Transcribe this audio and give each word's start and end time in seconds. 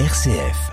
RCF. 0.00 0.72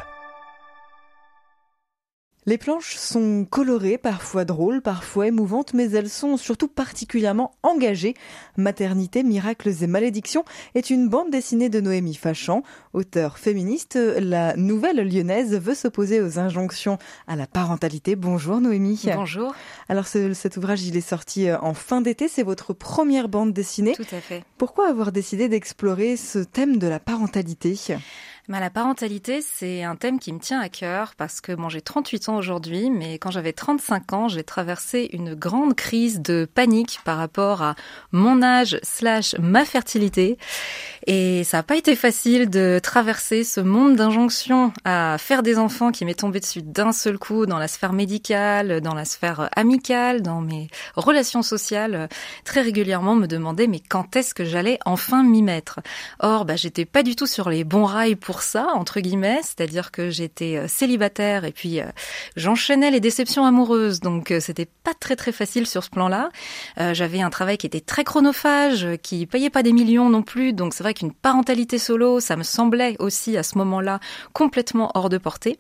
Les 2.48 2.57
planches 2.57 2.95
sont 2.95 3.45
colorées, 3.47 3.99
parfois 3.99 4.46
drôles, 4.46 4.81
parfois 4.81 5.28
émouvantes, 5.28 5.75
mais 5.75 5.91
elles 5.91 6.09
sont 6.09 6.38
surtout 6.38 6.67
particulièrement 6.67 7.52
engagées. 7.62 8.15
Maternité, 8.57 9.21
miracles 9.21 9.71
et 9.84 9.86
malédictions 9.86 10.44
est 10.73 10.89
une 10.89 11.07
bande 11.07 11.29
dessinée 11.29 11.70
de 11.70 11.79
Noémie 11.79 12.15
Fachan. 12.15 12.63
Auteure 12.94 13.38
féministe, 13.38 13.94
la 14.17 14.55
nouvelle 14.57 15.07
lyonnaise 15.07 15.53
veut 15.53 15.76
s'opposer 15.76 16.20
aux 16.20 16.40
injonctions 16.40 16.98
à 17.28 17.36
la 17.36 17.46
parentalité. 17.46 18.16
Bonjour 18.16 18.60
Noémie. 18.60 19.04
Bonjour. 19.14 19.54
Alors 19.88 20.08
cet 20.08 20.58
ouvrage, 20.58 20.82
il 20.82 20.98
est 20.98 21.02
sorti 21.02 21.48
euh, 21.48 21.60
en 21.60 21.76
fin 21.76 22.02
d'été, 22.02 22.28
c'est 22.28 22.42
votre 22.42 22.74
première 22.74 23.30
bande 23.30 23.54
dessinée. 23.54 23.94
Tout 23.94 24.16
à 24.16 24.20
fait. 24.20 24.44
Pourquoi 24.58 24.90
avoir 24.90 25.12
décidé 25.12 25.48
d'explorer 25.48 26.18
ce 26.18 26.40
thème 26.40 26.78
de 26.78 26.88
la 26.88 27.00
parentalité? 27.00 27.78
Bah, 28.50 28.60
la 28.60 28.70
parentalité, 28.70 29.41
c'est 29.41 29.84
un 29.84 29.95
thème 29.95 30.20
qui 30.20 30.34
me 30.34 30.40
tient 30.40 30.59
à 30.59 30.68
cœur 30.68 31.13
parce 31.16 31.41
que 31.41 31.52
bon, 31.52 31.70
j'ai 31.70 31.81
38 31.81 32.30
ans 32.30 32.38
aujourd'hui, 32.38 32.90
mais 32.90 33.20
quand 33.20 33.30
j'avais 33.30 33.54
35 33.54 34.14
ans, 34.14 34.27
j'ai 34.27 34.44
traversé 34.44 35.09
une 35.14 35.36
grande 35.36 35.76
crise 35.76 36.22
de 36.22 36.50
panique 36.52 37.00
par 37.05 37.17
rapport 37.17 37.62
à 37.62 37.76
mon 38.12 38.41
âge 38.41 38.80
slash 38.81 39.36
ma 39.40 39.64
fertilité. 39.64 40.38
Et 41.08 41.44
ça 41.44 41.58
n'a 41.58 41.64
pas 41.64 41.76
été 41.76 41.95
facile 41.95 42.50
de 42.50 42.80
traverser 42.81 43.44
ce 43.44 43.59
monde 43.59 43.95
d'injonctions 43.95 44.73
à 44.86 45.17
faire 45.20 45.44
des 45.44 45.58
enfants 45.58 45.92
qui 45.92 46.05
m'est 46.05 46.20
tombé 46.20 46.39
dessus 46.39 46.62
d'un 46.62 46.92
seul 46.92 47.17
coup 47.17 47.45
dans 47.45 47.58
la 47.58 47.67
sphère 47.67 47.94
médicale, 47.94 48.81
dans 48.81 48.94
la 48.94 49.05
sphère 49.05 49.50
amicale, 49.55 50.22
dans 50.22 50.42
mes 50.42 50.67
relations 50.95 51.42
sociales. 51.42 52.09
Très 52.44 52.62
régulièrement 52.62 53.16
me 53.16 53.28
demander 53.28 53.67
mais 53.67 53.80
quand 53.80 54.16
est-ce 54.16 54.34
que 54.34 54.45
j'allais 54.45 54.80
enfin 54.86 55.23
m'y 55.23 55.42
mettre? 55.42 55.80
Or, 56.20 56.45
bah, 56.45 56.55
j'étais 56.55 56.86
pas 56.86 57.03
du 57.03 57.16
tout 57.16 57.28
sur 57.28 57.50
les 57.50 57.64
bons 57.64 57.86
rails 57.86 58.16
pour 58.16 58.30
pour 58.31 58.44
ça, 58.44 58.70
entre 58.76 59.02
guillemets, 59.02 59.41
c'est-à-dire 59.44 59.91
que 59.91 60.09
j'étais 60.09 60.55
euh, 60.55 60.70
célibataire 60.70 61.44
et 61.44 61.52
puis 61.52 61.81
euh, 61.81 61.86
j'enchaînais 62.38 62.89
les 62.89 63.02
déceptions 63.02 63.45
amoureuses, 63.45 64.00
donc 64.00 64.31
euh, 64.31 64.39
c'était 64.39 64.69
pas 64.86 64.94
très 64.97 65.17
très 65.17 65.33
facile 65.33 65.67
sur 65.67 65.83
ce 65.83 65.89
plan-là. 65.89 66.30
J'avais 66.94 67.22
un 67.22 67.30
travail 67.30 67.58
qui 67.58 67.67
était 67.67 67.81
très 67.81 68.03
chronophage, 68.06 68.88
qui 69.03 69.25
payait 69.25 69.50
pas 69.50 69.64
des 69.64 69.73
millions 69.73 70.09
non 70.09 70.23
plus, 70.23 70.53
donc 70.53 70.73
c'est 70.73 70.81
vrai 70.81 70.94
qu'une 70.94 71.11
parentalité 71.11 71.78
solo, 71.78 72.22
ça 72.22 72.38
me 72.38 72.44
semblait 72.44 72.95
aussi 73.00 73.38
à 73.38 73.44
ce 73.44 73.58
moment-là 73.58 74.00
complètement 74.34 74.91
hors 74.95 75.09
de 75.09 75.17
portée. 75.17 75.59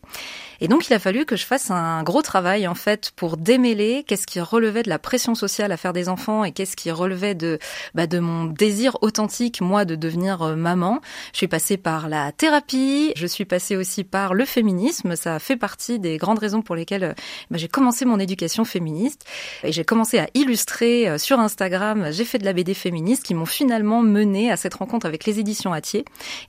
Et 0.61 0.67
donc 0.67 0.87
il 0.87 0.93
a 0.93 0.99
fallu 0.99 1.25
que 1.25 1.35
je 1.35 1.45
fasse 1.45 1.71
un 1.71 2.03
gros 2.03 2.21
travail 2.21 2.67
en 2.67 2.75
fait 2.75 3.11
pour 3.15 3.37
démêler 3.37 4.03
qu'est-ce 4.07 4.27
qui 4.27 4.39
relevait 4.39 4.83
de 4.83 4.89
la 4.89 4.99
pression 4.99 5.35
sociale 5.35 5.71
à 5.71 5.77
faire 5.77 5.93
des 5.93 6.07
enfants 6.07 6.43
et 6.43 6.51
qu'est-ce 6.51 6.75
qui 6.75 6.91
relevait 6.91 7.35
de 7.35 7.59
bah, 7.95 8.07
de 8.07 8.19
mon 8.19 8.45
désir 8.45 8.97
authentique 9.01 9.61
moi 9.61 9.85
de 9.85 9.95
devenir 9.95 10.55
maman. 10.55 11.01
Je 11.33 11.37
suis 11.37 11.47
passée 11.47 11.77
par 11.77 12.09
la 12.09 12.31
thérapie 12.31 12.60
je 12.69 13.27
suis 13.27 13.45
passée 13.45 13.75
aussi 13.75 14.03
par 14.03 14.33
le 14.33 14.45
féminisme. 14.45 15.15
Ça 15.15 15.39
fait 15.39 15.57
partie 15.57 15.99
des 15.99 16.17
grandes 16.17 16.39
raisons 16.39 16.61
pour 16.61 16.75
lesquelles 16.75 17.03
euh, 17.03 17.13
bah, 17.49 17.57
j'ai 17.57 17.67
commencé 17.67 18.05
mon 18.05 18.19
éducation 18.19 18.65
féministe. 18.65 19.25
Et 19.63 19.71
j'ai 19.71 19.83
commencé 19.83 20.19
à 20.19 20.27
illustrer 20.33 21.09
euh, 21.09 21.17
sur 21.17 21.39
Instagram. 21.39 22.07
J'ai 22.11 22.25
fait 22.25 22.37
de 22.37 22.45
la 22.45 22.53
BD 22.53 22.73
féministe 22.73 23.23
qui 23.23 23.33
m'ont 23.33 23.45
finalement 23.45 24.01
mené 24.01 24.51
à 24.51 24.57
cette 24.57 24.75
rencontre 24.75 25.05
avec 25.05 25.25
les 25.25 25.39
éditions 25.39 25.73
Atier. 25.73 26.05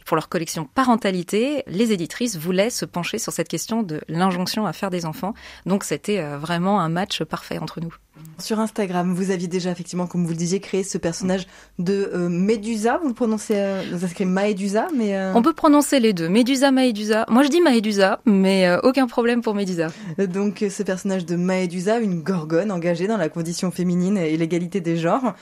pour 0.06 0.16
leur 0.16 0.28
collection 0.28 0.68
Parentalité, 0.74 1.62
les 1.66 1.92
éditrices 1.92 2.36
voulaient 2.36 2.70
se 2.70 2.84
pencher 2.84 3.18
sur 3.18 3.32
cette 3.32 3.48
question 3.48 3.82
de 3.82 4.00
l'injonction 4.08 4.66
à 4.66 4.72
faire 4.72 4.90
des 4.90 5.06
enfants. 5.06 5.34
Donc 5.66 5.84
c'était 5.84 6.20
euh, 6.20 6.38
vraiment 6.38 6.80
un 6.80 6.88
match 6.88 7.22
parfait 7.22 7.58
entre 7.58 7.80
nous. 7.80 7.94
Sur 8.38 8.60
Instagram, 8.60 9.14
vous 9.14 9.30
aviez 9.30 9.48
déjà 9.48 9.70
effectivement, 9.70 10.06
comme 10.06 10.24
vous 10.24 10.30
le 10.30 10.36
disiez, 10.36 10.60
créé 10.60 10.82
ce 10.82 10.98
personnage 10.98 11.46
de 11.78 12.10
euh, 12.12 12.28
Médusa. 12.28 12.98
Vous 12.98 13.08
le 13.08 13.14
prononcez, 13.14 13.54
euh, 13.56 13.82
vous 13.92 14.04
écrit 14.04 14.26
Maédusa, 14.26 14.88
mais 14.94 15.16
euh, 15.16 15.32
on 15.34 15.42
peut 15.42 15.52
prononcer 15.54 16.00
les 16.00 16.12
deux, 16.12 16.28
Médusa, 16.28 16.70
Maédusa. 16.70 17.24
Moi, 17.28 17.42
je 17.42 17.48
dis 17.48 17.60
Maédusa, 17.60 18.20
mais 18.26 18.68
aucun 18.82 19.06
problème 19.06 19.42
pour 19.42 19.54
Médusa. 19.54 19.88
Donc, 20.18 20.64
ce 20.68 20.82
personnage 20.82 21.24
de 21.24 21.36
Maédusa, 21.36 22.00
une 22.00 22.20
gorgone 22.20 22.70
engagée 22.70 23.06
dans 23.06 23.16
la 23.16 23.28
condition 23.28 23.70
féminine 23.70 24.18
et 24.18 24.36
l'égalité 24.36 24.80
des 24.80 24.96
genres. 24.96 25.34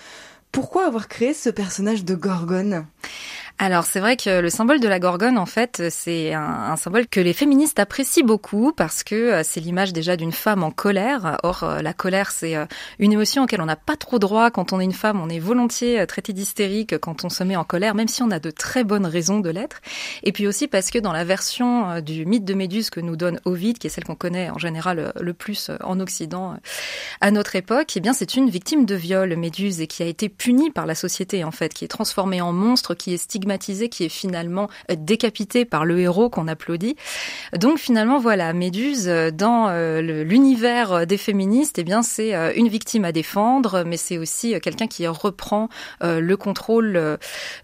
Pourquoi 0.53 0.87
avoir 0.87 1.09
créé 1.09 1.33
ce 1.33 1.49
personnage 1.49 2.05
de 2.05 2.15
gorgone? 2.15 2.87
Alors 3.63 3.85
c'est 3.85 4.01
vrai 4.01 4.17
que 4.17 4.41
le 4.41 4.49
symbole 4.49 4.81
de 4.81 4.89
la 4.89 4.99
gorgone, 4.99 5.37
en 5.37 5.45
fait, 5.45 5.83
c'est 5.91 6.33
un, 6.33 6.77
symbole 6.77 7.07
que 7.07 7.21
les 7.21 7.35
féministes 7.35 7.79
apprécient 7.79 8.25
beaucoup 8.25 8.73
parce 8.75 9.05
que 9.05 9.15
euh, 9.15 9.43
c'est 9.45 9.61
l'image 9.61 9.93
déjà 9.93 10.17
d'une 10.17 10.33
femme 10.33 10.63
en 10.63 10.71
colère. 10.71 11.37
Or, 11.43 11.65
euh, 11.65 11.83
la 11.83 11.93
colère, 11.93 12.31
c'est 12.31 12.57
euh, 12.57 12.65
une 12.99 13.13
émotion 13.13 13.43
auquel 13.43 13.61
on 13.61 13.67
n'a 13.67 13.77
pas 13.77 13.97
trop 13.97 14.19
droit 14.19 14.51
quand 14.51 14.73
on 14.73 14.81
est 14.81 14.85
une 14.85 14.95
femme. 14.95 15.21
On 15.21 15.29
est 15.29 15.39
volontiers 15.39 16.07
traité 16.07 16.33
d'hystérique 16.33 16.97
quand 16.97 17.23
on 17.27 17.29
se 17.29 17.45
met 17.45 17.55
en 17.55 17.65
colère, 17.65 17.95
même 17.95 18.09
si 18.09 18.23
on 18.23 18.31
a 18.31 18.39
de 18.39 18.51
très 18.51 18.83
bonnes 18.83 19.05
raisons 19.05 19.41
de 19.41 19.51
l'être. 19.51 19.83
Et 20.23 20.33
puis 20.33 20.47
aussi 20.47 20.67
parce 20.67 20.91
que 20.91 20.99
dans 20.99 21.13
la 21.13 21.25
version 21.25 22.01
du 22.01 22.25
mythe 22.25 22.47
de 22.47 22.55
Méduse 22.55 22.89
que 22.89 23.01
nous 23.01 23.17
donne 23.17 23.41
Ovid, 23.45 23.77
qui 23.77 23.89
est 23.89 23.91
celle 23.91 24.05
qu'on 24.05 24.15
connaît 24.15 24.49
en 24.49 24.59
général 24.59 25.13
le 25.21 25.35
plus 25.35 25.71
en 25.85 26.01
Occident 26.01 26.57
à 27.21 27.31
notre 27.31 27.57
époque, 27.57 27.93
eh 27.95 28.01
bien 28.01 28.15
c'est 28.15 28.37
une 28.37 28.49
victime 28.49 28.87
de 28.87 28.95
viol, 28.95 29.37
Méduse, 29.37 29.83
et 29.83 29.87
qui 29.87 30.03
a 30.03 30.07
été 30.07 30.31
punie 30.31 30.71
par 30.71 30.87
la 30.87 30.95
société 30.95 31.45
en 31.45 31.51
fait, 31.51 31.75
qui 31.75 31.85
est 31.85 31.89
transformée 31.89 32.41
en 32.41 32.55
monstre, 32.55 32.95
qui 32.95 33.13
est 33.13 33.19
stigmatisée 33.19 33.50
qui 33.59 34.05
est 34.05 34.09
finalement 34.09 34.69
euh, 34.91 34.95
décapité 34.97 35.65
par 35.65 35.85
le 35.85 35.99
héros 35.99 36.31
qu'on 36.31 36.49
applaudit. 36.49 36.97
Donc 37.59 37.79
finalement, 37.79 38.19
voilà, 38.19 38.53
Méduse, 38.53 39.09
euh, 39.09 39.31
dans 39.31 39.69
euh, 39.69 40.01
l'univers 40.01 41.07
des 41.07 41.17
féministes, 41.17 41.79
eh 41.79 41.85
bien 41.85 42.03
c'est 42.03 42.35
une 42.57 42.69
victime 42.69 43.05
à 43.05 43.13
défendre, 43.13 43.85
mais 43.85 43.97
c'est 43.97 44.19
aussi 44.19 44.59
quelqu'un 44.61 44.87
qui 44.87 45.07
reprend 45.07 45.69
le 46.01 46.35
contrôle 46.35 47.19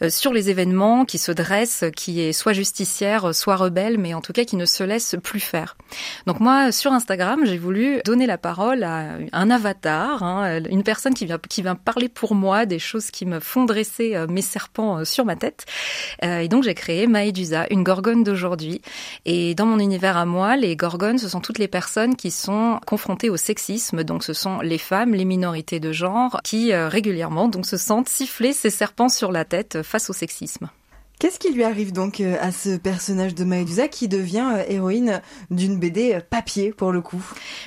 sur 0.08 0.32
les 0.32 0.50
événements, 0.50 1.04
qui 1.04 1.18
se 1.18 1.32
dresse, 1.32 1.84
qui 1.94 2.20
est 2.20 2.32
soit 2.32 2.52
justicière, 2.52 3.34
soit 3.34 3.56
rebelle, 3.56 3.98
mais 3.98 4.14
en 4.14 4.20
tout 4.20 4.32
cas 4.32 4.44
qui 4.44 4.56
ne 4.56 4.64
se 4.64 4.82
laisse 4.82 5.16
plus 5.22 5.40
faire. 5.40 5.76
Donc 6.26 6.40
moi, 6.40 6.72
sur 6.72 6.92
Instagram, 6.92 7.40
j'ai 7.44 7.58
voulu 7.58 8.00
donner 8.04 8.26
la 8.26 8.38
parole 8.38 8.82
à 8.82 9.18
un 9.32 9.50
avatar, 9.50 10.22
hein, 10.22 10.60
une 10.68 10.82
personne 10.82 11.14
qui 11.14 11.26
vient, 11.26 11.38
qui 11.48 11.62
vient 11.62 11.76
parler 11.76 12.08
pour 12.08 12.34
moi 12.34 12.66
des 12.66 12.78
choses 12.78 13.10
qui 13.10 13.26
me 13.26 13.40
font 13.40 13.64
dresser 13.64 14.16
mes 14.28 14.42
serpents 14.42 15.04
sur 15.04 15.24
ma 15.24 15.36
tête. 15.36 15.66
Euh, 16.24 16.40
et 16.40 16.48
donc 16.48 16.64
j'ai 16.64 16.74
créé 16.74 17.06
Maïdusa, 17.06 17.66
une 17.70 17.82
gorgone 17.82 18.24
d'aujourd'hui. 18.24 18.80
Et 19.24 19.54
dans 19.54 19.66
mon 19.66 19.78
univers 19.78 20.16
à 20.16 20.26
moi, 20.26 20.56
les 20.56 20.76
gorgones, 20.76 21.18
ce 21.18 21.28
sont 21.28 21.40
toutes 21.40 21.58
les 21.58 21.68
personnes 21.68 22.16
qui 22.16 22.30
sont 22.30 22.80
confrontées 22.86 23.30
au 23.30 23.36
sexisme. 23.36 24.04
Donc 24.04 24.24
ce 24.24 24.32
sont 24.32 24.60
les 24.60 24.78
femmes, 24.78 25.14
les 25.14 25.24
minorités 25.24 25.80
de 25.80 25.92
genre, 25.92 26.40
qui 26.44 26.72
euh, 26.72 26.88
régulièrement 26.88 27.48
donc 27.48 27.66
se 27.66 27.76
sentent 27.76 28.08
siffler 28.08 28.52
ces 28.52 28.70
serpents 28.70 29.08
sur 29.08 29.32
la 29.32 29.44
tête 29.44 29.82
face 29.82 30.10
au 30.10 30.12
sexisme. 30.12 30.68
Qu'est-ce 31.18 31.38
qui 31.38 31.50
lui 31.50 31.64
arrive 31.64 31.94
donc 31.94 32.20
euh, 32.20 32.36
à 32.42 32.52
ce 32.52 32.76
personnage 32.76 33.34
de 33.34 33.42
Maëdusa 33.44 33.88
qui 33.88 34.06
devient 34.06 34.50
euh, 34.54 34.64
héroïne 34.68 35.22
d'une 35.50 35.78
BD 35.78 36.12
euh, 36.12 36.20
papier 36.20 36.72
pour 36.72 36.92
le 36.92 37.00
coup? 37.00 37.24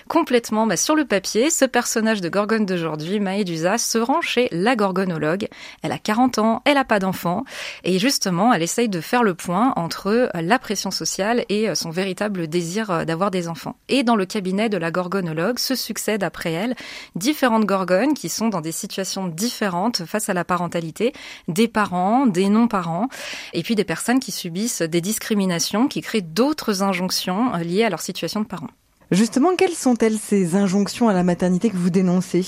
Complètement. 0.07 0.67
Bah, 0.67 0.77
sur 0.77 0.95
le 0.95 1.03
papier, 1.03 1.49
ce 1.49 1.65
personnage 1.65 2.21
de 2.21 2.29
Gorgone 2.29 2.67
d'aujourd'hui, 2.67 3.19
Maëdusa, 3.19 3.79
se 3.79 3.97
rend 3.97 4.21
chez 4.21 4.49
la 4.51 4.75
gorgonologue. 4.75 5.47
Elle 5.81 5.91
a 5.91 5.97
40 5.97 6.37
ans, 6.37 6.61
elle 6.63 6.75
n'a 6.75 6.85
pas 6.85 6.99
d'enfant. 6.99 7.43
Et 7.83 7.97
justement, 7.97 8.53
elle 8.53 8.61
essaye 8.61 8.87
de 8.87 9.01
faire 9.01 9.23
le 9.23 9.33
point 9.33 9.73
entre 9.77 10.29
la 10.35 10.59
pression 10.59 10.91
sociale 10.91 11.43
et 11.49 11.73
son 11.73 11.89
véritable 11.89 12.47
désir 12.47 13.03
d'avoir 13.07 13.31
des 13.31 13.47
enfants. 13.47 13.77
Et 13.87 14.03
dans 14.03 14.15
le 14.15 14.27
cabinet 14.27 14.69
de 14.69 14.77
la 14.77 14.91
gorgonologue 14.91 15.57
se 15.57 15.73
succèdent 15.73 16.23
après 16.23 16.51
elle 16.51 16.75
différentes 17.15 17.65
gorgones 17.65 18.13
qui 18.13 18.29
sont 18.29 18.49
dans 18.49 18.61
des 18.61 18.71
situations 18.71 19.27
différentes 19.27 20.05
face 20.05 20.29
à 20.29 20.35
la 20.35 20.45
parentalité, 20.45 21.13
des 21.47 21.67
parents, 21.67 22.27
des 22.27 22.49
non-parents 22.49 23.09
et 23.53 23.63
puis 23.63 23.75
des 23.75 23.83
personnes 23.83 24.19
qui 24.19 24.31
subissent 24.31 24.81
des 24.81 25.01
discriminations, 25.01 25.87
qui 25.87 26.01
créent 26.01 26.21
d'autres 26.21 26.83
injonctions 26.83 27.53
euh, 27.53 27.59
liées 27.59 27.83
à 27.83 27.89
leur 27.89 28.01
situation 28.01 28.41
de 28.41 28.45
parents. 28.45 28.69
Justement, 29.11 29.55
quelles 29.55 29.73
sont-elles 29.73 30.17
ces 30.19 30.55
injonctions 30.55 31.09
à 31.09 31.13
la 31.13 31.23
maternité 31.23 31.69
que 31.69 31.77
vous 31.77 31.89
dénoncez? 31.89 32.45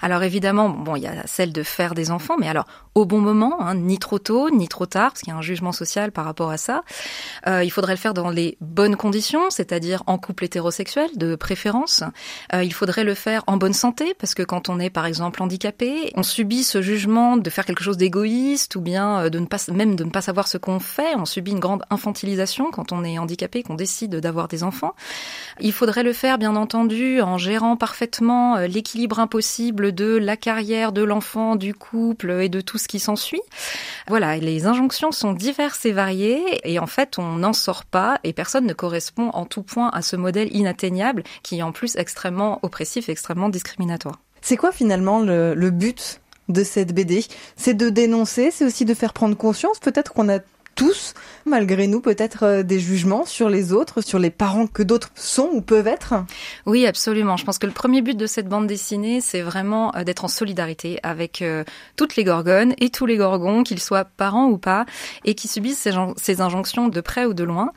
Alors 0.00 0.22
évidemment, 0.22 0.68
bon, 0.68 0.94
il 0.94 1.02
y 1.02 1.06
a 1.06 1.26
celle 1.26 1.52
de 1.52 1.62
faire 1.64 1.94
des 1.94 2.12
enfants, 2.12 2.36
mais 2.38 2.48
alors 2.48 2.66
au 2.94 3.04
bon 3.04 3.20
moment, 3.20 3.60
hein, 3.60 3.74
ni 3.74 3.98
trop 3.98 4.18
tôt, 4.18 4.48
ni 4.50 4.68
trop 4.68 4.86
tard, 4.86 5.10
parce 5.10 5.20
qu'il 5.20 5.32
y 5.32 5.34
a 5.34 5.38
un 5.38 5.42
jugement 5.42 5.72
social 5.72 6.12
par 6.12 6.24
rapport 6.24 6.50
à 6.50 6.56
ça. 6.56 6.82
Euh, 7.46 7.62
il 7.62 7.70
faudrait 7.70 7.92
le 7.92 7.98
faire 7.98 8.14
dans 8.14 8.30
les 8.30 8.56
bonnes 8.60 8.96
conditions, 8.96 9.50
c'est-à-dire 9.50 10.02
en 10.06 10.16
couple 10.16 10.44
hétérosexuel 10.44 11.10
de 11.16 11.34
préférence. 11.34 12.04
Euh, 12.54 12.62
il 12.62 12.72
faudrait 12.72 13.04
le 13.04 13.14
faire 13.14 13.42
en 13.48 13.56
bonne 13.56 13.74
santé, 13.74 14.14
parce 14.18 14.34
que 14.34 14.42
quand 14.42 14.68
on 14.68 14.78
est 14.78 14.90
par 14.90 15.06
exemple 15.06 15.42
handicapé, 15.42 16.12
on 16.14 16.22
subit 16.22 16.64
ce 16.64 16.80
jugement 16.80 17.36
de 17.36 17.50
faire 17.50 17.66
quelque 17.66 17.84
chose 17.84 17.96
d'égoïste 17.96 18.76
ou 18.76 18.80
bien 18.80 19.24
euh, 19.24 19.28
de 19.28 19.40
ne 19.40 19.46
pas 19.46 19.58
même 19.72 19.96
de 19.96 20.04
ne 20.04 20.10
pas 20.10 20.22
savoir 20.22 20.46
ce 20.48 20.56
qu'on 20.56 20.78
fait. 20.78 21.16
On 21.16 21.26
subit 21.26 21.50
une 21.50 21.60
grande 21.60 21.82
infantilisation 21.90 22.70
quand 22.70 22.92
on 22.92 23.04
est 23.04 23.18
handicapé, 23.18 23.62
qu'on 23.62 23.74
décide 23.74 24.16
d'avoir 24.16 24.48
des 24.48 24.62
enfants. 24.62 24.94
Il 25.60 25.72
faudrait 25.72 25.95
le 26.02 26.12
faire, 26.12 26.38
bien 26.38 26.56
entendu, 26.56 27.20
en 27.20 27.38
gérant 27.38 27.76
parfaitement 27.76 28.56
euh, 28.56 28.66
l'équilibre 28.66 29.18
impossible 29.18 29.92
de 29.92 30.16
la 30.16 30.36
carrière 30.36 30.92
de 30.92 31.02
l'enfant, 31.02 31.56
du 31.56 31.74
couple 31.74 32.30
et 32.42 32.48
de 32.48 32.60
tout 32.60 32.78
ce 32.78 32.88
qui 32.88 32.98
s'ensuit. 32.98 33.40
Voilà, 34.08 34.36
les 34.36 34.66
injonctions 34.66 35.12
sont 35.12 35.32
diverses 35.32 35.84
et 35.84 35.92
variées 35.92 36.42
et 36.64 36.78
en 36.78 36.86
fait, 36.86 37.18
on 37.18 37.36
n'en 37.36 37.52
sort 37.52 37.84
pas 37.84 38.20
et 38.24 38.32
personne 38.32 38.66
ne 38.66 38.72
correspond 38.72 39.30
en 39.30 39.44
tout 39.44 39.62
point 39.62 39.90
à 39.90 40.02
ce 40.02 40.16
modèle 40.16 40.54
inatteignable 40.54 41.22
qui 41.42 41.58
est 41.58 41.62
en 41.62 41.72
plus 41.72 41.96
extrêmement 41.96 42.58
oppressif 42.62 43.08
et 43.08 43.12
extrêmement 43.12 43.48
discriminatoire. 43.48 44.20
C'est 44.42 44.56
quoi 44.56 44.72
finalement 44.72 45.20
le, 45.20 45.54
le 45.54 45.70
but 45.70 46.20
de 46.48 46.62
cette 46.62 46.94
BD 46.94 47.24
C'est 47.56 47.74
de 47.74 47.90
dénoncer, 47.90 48.50
c'est 48.50 48.64
aussi 48.64 48.84
de 48.84 48.94
faire 48.94 49.12
prendre 49.12 49.36
conscience 49.36 49.78
peut-être 49.78 50.12
qu'on 50.12 50.28
a 50.28 50.38
tous, 50.76 51.14
malgré 51.46 51.86
nous, 51.86 52.00
peut-être 52.00 52.44
euh, 52.44 52.62
des 52.62 52.78
jugements 52.78 53.24
sur 53.24 53.48
les 53.48 53.72
autres, 53.72 54.02
sur 54.02 54.18
les 54.18 54.30
parents 54.30 54.66
que 54.66 54.82
d'autres 54.82 55.10
sont 55.14 55.48
ou 55.52 55.62
peuvent 55.62 55.86
être 55.88 56.14
Oui, 56.66 56.86
absolument. 56.86 57.38
Je 57.38 57.44
pense 57.44 57.58
que 57.58 57.66
le 57.66 57.72
premier 57.72 58.02
but 58.02 58.16
de 58.16 58.26
cette 58.26 58.46
bande 58.46 58.66
dessinée, 58.66 59.20
c'est 59.22 59.40
vraiment 59.40 59.96
euh, 59.96 60.04
d'être 60.04 60.24
en 60.24 60.28
solidarité 60.28 61.00
avec 61.02 61.40
euh, 61.40 61.64
toutes 61.96 62.16
les 62.16 62.24
gorgones 62.24 62.74
et 62.78 62.90
tous 62.90 63.06
les 63.06 63.16
gorgons, 63.16 63.64
qu'ils 63.64 63.80
soient 63.80 64.04
parents 64.04 64.48
ou 64.48 64.58
pas, 64.58 64.84
et 65.24 65.34
qui 65.34 65.48
subissent 65.48 65.88
ces, 66.16 66.40
injonctions 66.40 66.88
de 66.88 67.00
près 67.00 67.24
ou 67.24 67.32
de 67.32 67.42
loin, 67.42 67.72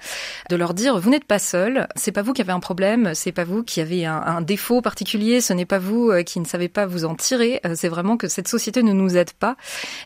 de 0.49 0.57
leur 0.57 0.73
dire 0.73 0.99
vous 0.99 1.09
n'êtes 1.09 1.23
pas 1.23 1.39
seul, 1.39 1.87
c'est 1.95 2.11
pas 2.11 2.21
vous 2.21 2.33
qui 2.33 2.41
avez 2.41 2.51
un 2.51 2.59
problème, 2.59 3.11
c'est 3.15 3.31
pas 3.31 3.45
vous 3.45 3.63
qui 3.63 3.79
avez 3.79 4.05
un, 4.05 4.21
un 4.21 4.41
défaut 4.41 4.81
particulier, 4.81 5.39
ce 5.39 5.53
n'est 5.53 5.65
pas 5.65 5.79
vous 5.79 6.11
qui 6.25 6.41
ne 6.41 6.45
savez 6.45 6.67
pas 6.67 6.85
vous 6.85 7.05
en 7.05 7.15
tirer, 7.15 7.61
c'est 7.75 7.87
vraiment 7.87 8.17
que 8.17 8.27
cette 8.27 8.49
société 8.49 8.83
ne 8.83 8.91
nous 8.91 9.15
aide 9.15 9.31
pas 9.31 9.55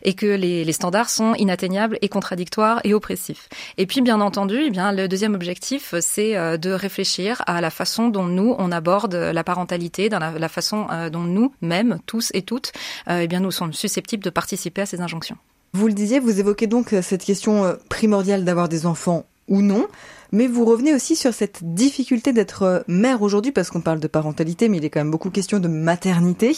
et 0.02 0.14
que 0.14 0.26
les, 0.26 0.64
les 0.64 0.72
standards 0.72 1.10
sont 1.10 1.34
inatteignables 1.34 1.98
et 2.00 2.08
contradictoires 2.08 2.80
et 2.84 2.94
oppressif. 2.94 3.48
Et 3.78 3.86
puis, 3.86 4.00
bien 4.00 4.20
entendu, 4.20 4.58
eh 4.66 4.70
bien, 4.70 4.92
le 4.92 5.08
deuxième 5.08 5.34
objectif, 5.34 5.94
c'est 6.00 6.36
euh, 6.36 6.56
de 6.56 6.70
réfléchir 6.70 7.42
à 7.46 7.60
la 7.60 7.70
façon 7.70 8.08
dont 8.08 8.24
nous, 8.26 8.54
on 8.58 8.70
aborde 8.70 9.14
la 9.14 9.44
parentalité, 9.44 10.08
dans 10.08 10.18
la, 10.18 10.48
façon 10.48 10.86
euh, 10.92 11.10
dont 11.10 11.22
nous, 11.22 11.52
mêmes, 11.60 11.98
tous 12.06 12.30
et 12.34 12.42
toutes, 12.42 12.72
euh, 13.08 13.20
eh 13.22 13.26
bien, 13.26 13.40
nous 13.40 13.50
sommes 13.50 13.72
susceptibles 13.72 14.22
de 14.22 14.30
participer 14.30 14.82
à 14.82 14.86
ces 14.86 15.00
injonctions. 15.00 15.36
Vous 15.72 15.88
le 15.88 15.94
disiez, 15.94 16.20
vous 16.20 16.38
évoquez 16.38 16.68
donc 16.68 16.94
cette 17.02 17.24
question 17.24 17.76
primordiale 17.88 18.44
d'avoir 18.44 18.68
des 18.68 18.86
enfants 18.86 19.26
ou 19.48 19.60
non. 19.60 19.88
Mais 20.30 20.46
vous 20.46 20.64
revenez 20.64 20.94
aussi 20.94 21.16
sur 21.16 21.32
cette 21.32 21.74
difficulté 21.74 22.32
d'être 22.32 22.84
mère 22.88 23.22
aujourd'hui, 23.22 23.52
parce 23.52 23.70
qu'on 23.70 23.80
parle 23.80 24.00
de 24.00 24.08
parentalité, 24.08 24.68
mais 24.68 24.78
il 24.78 24.84
est 24.84 24.90
quand 24.90 25.00
même 25.00 25.10
beaucoup 25.10 25.30
question 25.30 25.58
de 25.58 25.68
maternité 25.68 26.56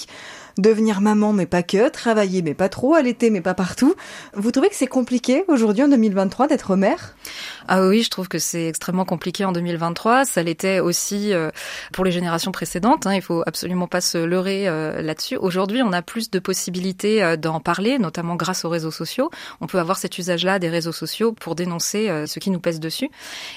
devenir 0.59 1.01
maman 1.01 1.33
mais 1.33 1.47
pas 1.47 1.63
que, 1.63 1.89
travailler 1.89 2.43
mais 2.43 2.55
pas 2.55 2.69
trop, 2.69 2.95
allaiter 2.95 3.31
mais 3.31 3.41
pas 3.41 3.55
partout. 3.55 3.95
Vous 4.35 4.51
trouvez 4.51 4.69
que 4.69 4.77
c'est 4.77 4.87
compliqué 4.87 5.45
aujourd'hui 5.49 5.83
en 5.85 5.89
2023 5.89 6.49
d'être 6.49 6.77
mère? 6.77 7.15
Ah 7.69 7.87
oui, 7.87 8.03
je 8.03 8.11
trouve 8.11 8.29
que 8.29 8.39
c'est 8.39 8.69
extrêmement 8.69 9.05
compliqué 9.05 9.45
en 9.45 9.53
2023. 9.53 10.25
Ça 10.25 10.43
l'était 10.43 10.79
aussi 10.79 11.33
euh, 11.33 11.51
pour 11.93 12.05
les 12.05 12.13
générations 12.13 12.53
précédentes. 12.53 13.07
Hein. 13.07 13.15
Il 13.15 13.23
faut 13.23 13.43
absolument 13.47 13.89
pas 13.89 14.01
se 14.01 14.19
leurrer 14.19 14.69
euh, 14.69 15.03
là-dessus. 15.03 15.37
Aujourd'hui, 15.37 15.83
on 15.83 15.93
a 15.93 16.03
plus 16.03 16.31
de 16.31 16.39
possibilités 16.39 17.23
euh, 17.23 17.37
d'en 17.37 17.61
parler, 17.61 17.99
notamment 17.99 18.37
grâce 18.37 18.65
aux 18.65 18.69
réseaux 18.69 18.93
sociaux. 18.93 19.31
On 19.61 19.67
peut 19.67 19.79
avoir 19.79 19.99
cet 19.99 20.19
usage-là 20.19 20.59
des 20.59 20.69
réseaux 20.69 20.93
sociaux 20.93 21.33
pour 21.33 21.55
dénoncer 21.55 22.09
ce 22.27 22.39
qui 22.39 22.51
nous 22.51 22.61
pèse 22.61 22.81
dessus. 22.81 23.11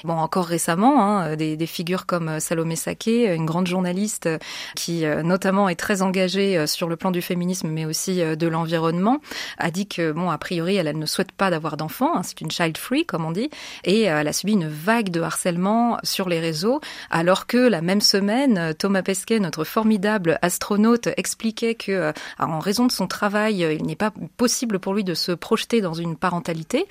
Bon, 0.04 0.14
encore 0.14 0.46
récemment, 0.46 1.02
hein, 1.02 1.36
des, 1.36 1.56
des, 1.56 1.66
figures 1.66 2.06
comme 2.06 2.40
Salomé 2.40 2.76
Saké, 2.76 3.32
une 3.34 3.46
grande 3.46 3.66
journaliste 3.66 4.28
qui 4.74 5.04
notamment 5.24 5.68
est 5.68 5.76
très 5.76 6.02
engagée 6.02 6.66
sur 6.66 6.88
le 6.90 6.96
plan 6.96 7.10
du 7.10 7.22
féminisme, 7.22 7.68
mais 7.68 7.86
aussi 7.86 8.20
euh, 8.20 8.36
de 8.36 8.46
l'environnement, 8.46 9.20
a 9.58 9.70
dit 9.70 9.86
que, 9.86 10.12
bon, 10.12 10.30
a 10.30 10.36
priori, 10.36 10.76
elle, 10.76 10.98
ne 10.98 11.06
souhaite 11.06 11.32
pas 11.32 11.50
d'avoir 11.50 11.76
d'enfants. 11.76 12.16
Hein, 12.16 12.22
c'est 12.22 12.40
une 12.40 12.50
child 12.50 12.76
free, 12.76 13.06
comme 13.06 13.24
on 13.24 13.30
dit. 13.30 13.48
Et 13.84 14.10
euh, 14.10 14.20
elle 14.20 14.28
a 14.28 14.32
subi 14.32 14.52
une 14.52 14.68
vague 14.68 15.10
de 15.10 15.20
harcèlement 15.20 15.98
sur 16.02 16.28
les 16.28 16.40
réseaux, 16.40 16.80
alors 17.10 17.46
que 17.46 17.56
la 17.56 17.80
même 17.80 18.00
semaine, 18.00 18.74
Thomas 18.78 19.02
Pesquet, 19.02 19.38
notre 19.38 19.64
formidable 19.64 20.38
astronaute, 20.42 21.08
expliquait 21.16 21.74
que, 21.74 21.92
euh, 21.92 22.12
en 22.38 22.58
raison 22.58 22.86
de 22.86 22.92
son 22.92 23.06
travail, 23.06 23.66
il 23.78 23.86
n'est 23.86 23.96
pas 23.96 24.12
possible 24.36 24.78
pour 24.78 24.92
lui 24.92 25.04
de 25.04 25.14
se 25.14 25.32
projeter 25.32 25.80
dans 25.80 25.94
une 25.94 26.16
parentalité. 26.16 26.86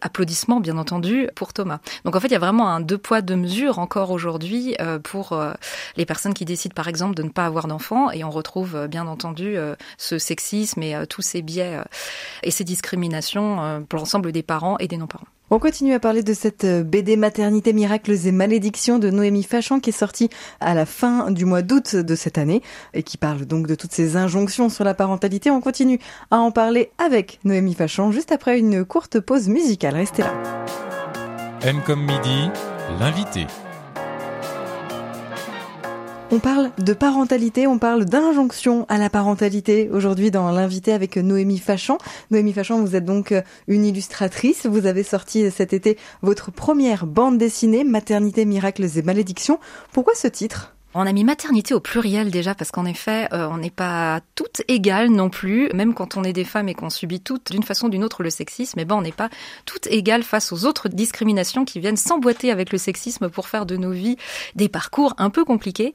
Applaudissements, 0.00 0.60
bien 0.60 0.78
entendu, 0.78 1.28
pour 1.34 1.52
Thomas. 1.52 1.78
Donc 2.04 2.16
en 2.16 2.20
fait, 2.20 2.28
il 2.28 2.32
y 2.32 2.36
a 2.36 2.40
vraiment 2.40 2.68
un 2.68 2.80
deux 2.80 2.98
poids, 2.98 3.20
deux 3.20 3.36
mesures 3.36 3.78
encore 3.78 4.10
aujourd'hui 4.10 4.76
pour 5.02 5.38
les 5.96 6.06
personnes 6.06 6.34
qui 6.34 6.44
décident, 6.44 6.74
par 6.74 6.88
exemple, 6.88 7.14
de 7.14 7.22
ne 7.22 7.28
pas 7.28 7.44
avoir 7.44 7.68
d'enfants. 7.68 8.10
Et 8.10 8.24
on 8.24 8.30
retrouve, 8.30 8.86
bien 8.88 9.06
entendu, 9.06 9.41
euh, 9.44 9.74
ce 9.98 10.18
sexisme 10.18 10.82
et 10.82 10.94
euh, 10.94 11.06
tous 11.06 11.22
ces 11.22 11.42
biais 11.42 11.76
euh, 11.76 11.84
et 12.42 12.50
ces 12.50 12.64
discriminations 12.64 13.84
pour 13.88 13.98
l'ensemble 13.98 14.32
des 14.32 14.42
parents 14.42 14.76
et 14.78 14.88
des 14.88 14.96
non-parents. 14.96 15.26
On 15.50 15.58
continue 15.58 15.92
à 15.92 16.00
parler 16.00 16.22
de 16.22 16.32
cette 16.32 16.64
BD 16.64 17.16
Maternité, 17.16 17.74
Miracles 17.74 18.26
et 18.26 18.32
Malédictions 18.32 18.98
de 18.98 19.10
Noémie 19.10 19.42
Fachon 19.42 19.80
qui 19.80 19.90
est 19.90 19.92
sortie 19.92 20.30
à 20.60 20.72
la 20.74 20.86
fin 20.86 21.30
du 21.30 21.44
mois 21.44 21.60
d'août 21.60 21.94
de 21.94 22.14
cette 22.14 22.38
année 22.38 22.62
et 22.94 23.02
qui 23.02 23.18
parle 23.18 23.44
donc 23.44 23.66
de 23.66 23.74
toutes 23.74 23.92
ces 23.92 24.16
injonctions 24.16 24.70
sur 24.70 24.84
la 24.84 24.94
parentalité. 24.94 25.50
On 25.50 25.60
continue 25.60 25.98
à 26.30 26.38
en 26.38 26.50
parler 26.52 26.90
avec 26.96 27.38
Noémie 27.44 27.74
Fachon 27.74 28.12
juste 28.12 28.32
après 28.32 28.58
une 28.58 28.84
courte 28.84 29.20
pause 29.20 29.48
musicale. 29.48 29.94
Restez 29.96 30.22
là. 30.22 30.32
M 31.62 31.80
comme 31.84 32.00
midi, 32.00 32.50
l'invité. 32.98 33.46
On 36.34 36.38
parle 36.38 36.70
de 36.78 36.94
parentalité, 36.94 37.66
on 37.66 37.78
parle 37.78 38.06
d'injonction 38.06 38.86
à 38.88 38.96
la 38.96 39.10
parentalité 39.10 39.90
aujourd'hui 39.92 40.30
dans 40.30 40.50
l'invité 40.50 40.94
avec 40.94 41.18
Noémie 41.18 41.58
Fachan. 41.58 41.98
Noémie 42.30 42.54
Fachan, 42.54 42.80
vous 42.80 42.96
êtes 42.96 43.04
donc 43.04 43.34
une 43.68 43.84
illustratrice. 43.84 44.64
Vous 44.64 44.86
avez 44.86 45.02
sorti 45.02 45.50
cet 45.50 45.74
été 45.74 45.98
votre 46.22 46.50
première 46.50 47.04
bande 47.04 47.36
dessinée, 47.36 47.84
Maternité, 47.84 48.46
miracles 48.46 48.86
et 48.96 49.02
malédictions. 49.02 49.60
Pourquoi 49.92 50.14
ce 50.14 50.26
titre? 50.26 50.74
On 50.94 51.06
a 51.06 51.12
mis 51.12 51.24
maternité 51.24 51.72
au 51.74 51.80
pluriel 51.80 52.30
déjà 52.30 52.54
parce 52.54 52.70
qu'en 52.70 52.84
effet, 52.84 53.28
euh, 53.32 53.48
on 53.50 53.56
n'est 53.56 53.70
pas 53.70 54.20
toutes 54.34 54.62
égales 54.68 55.10
non 55.10 55.30
plus, 55.30 55.70
même 55.72 55.94
quand 55.94 56.16
on 56.16 56.24
est 56.24 56.34
des 56.34 56.44
femmes 56.44 56.68
et 56.68 56.74
qu'on 56.74 56.90
subit 56.90 57.20
toutes 57.20 57.50
d'une 57.52 57.62
façon 57.62 57.86
ou 57.86 57.90
d'une 57.90 58.04
autre 58.04 58.22
le 58.22 58.30
sexisme, 58.30 58.78
eh 58.78 58.84
ben 58.84 58.96
on 58.96 59.02
n'est 59.02 59.12
pas 59.12 59.30
toutes 59.64 59.86
égales 59.86 60.22
face 60.22 60.52
aux 60.52 60.66
autres 60.66 60.88
discriminations 60.88 61.64
qui 61.64 61.80
viennent 61.80 61.96
s'emboîter 61.96 62.50
avec 62.50 62.72
le 62.72 62.78
sexisme 62.78 63.30
pour 63.30 63.48
faire 63.48 63.64
de 63.64 63.76
nos 63.76 63.90
vies 63.90 64.16
des 64.54 64.68
parcours 64.68 65.14
un 65.16 65.30
peu 65.30 65.44
compliqués. 65.44 65.94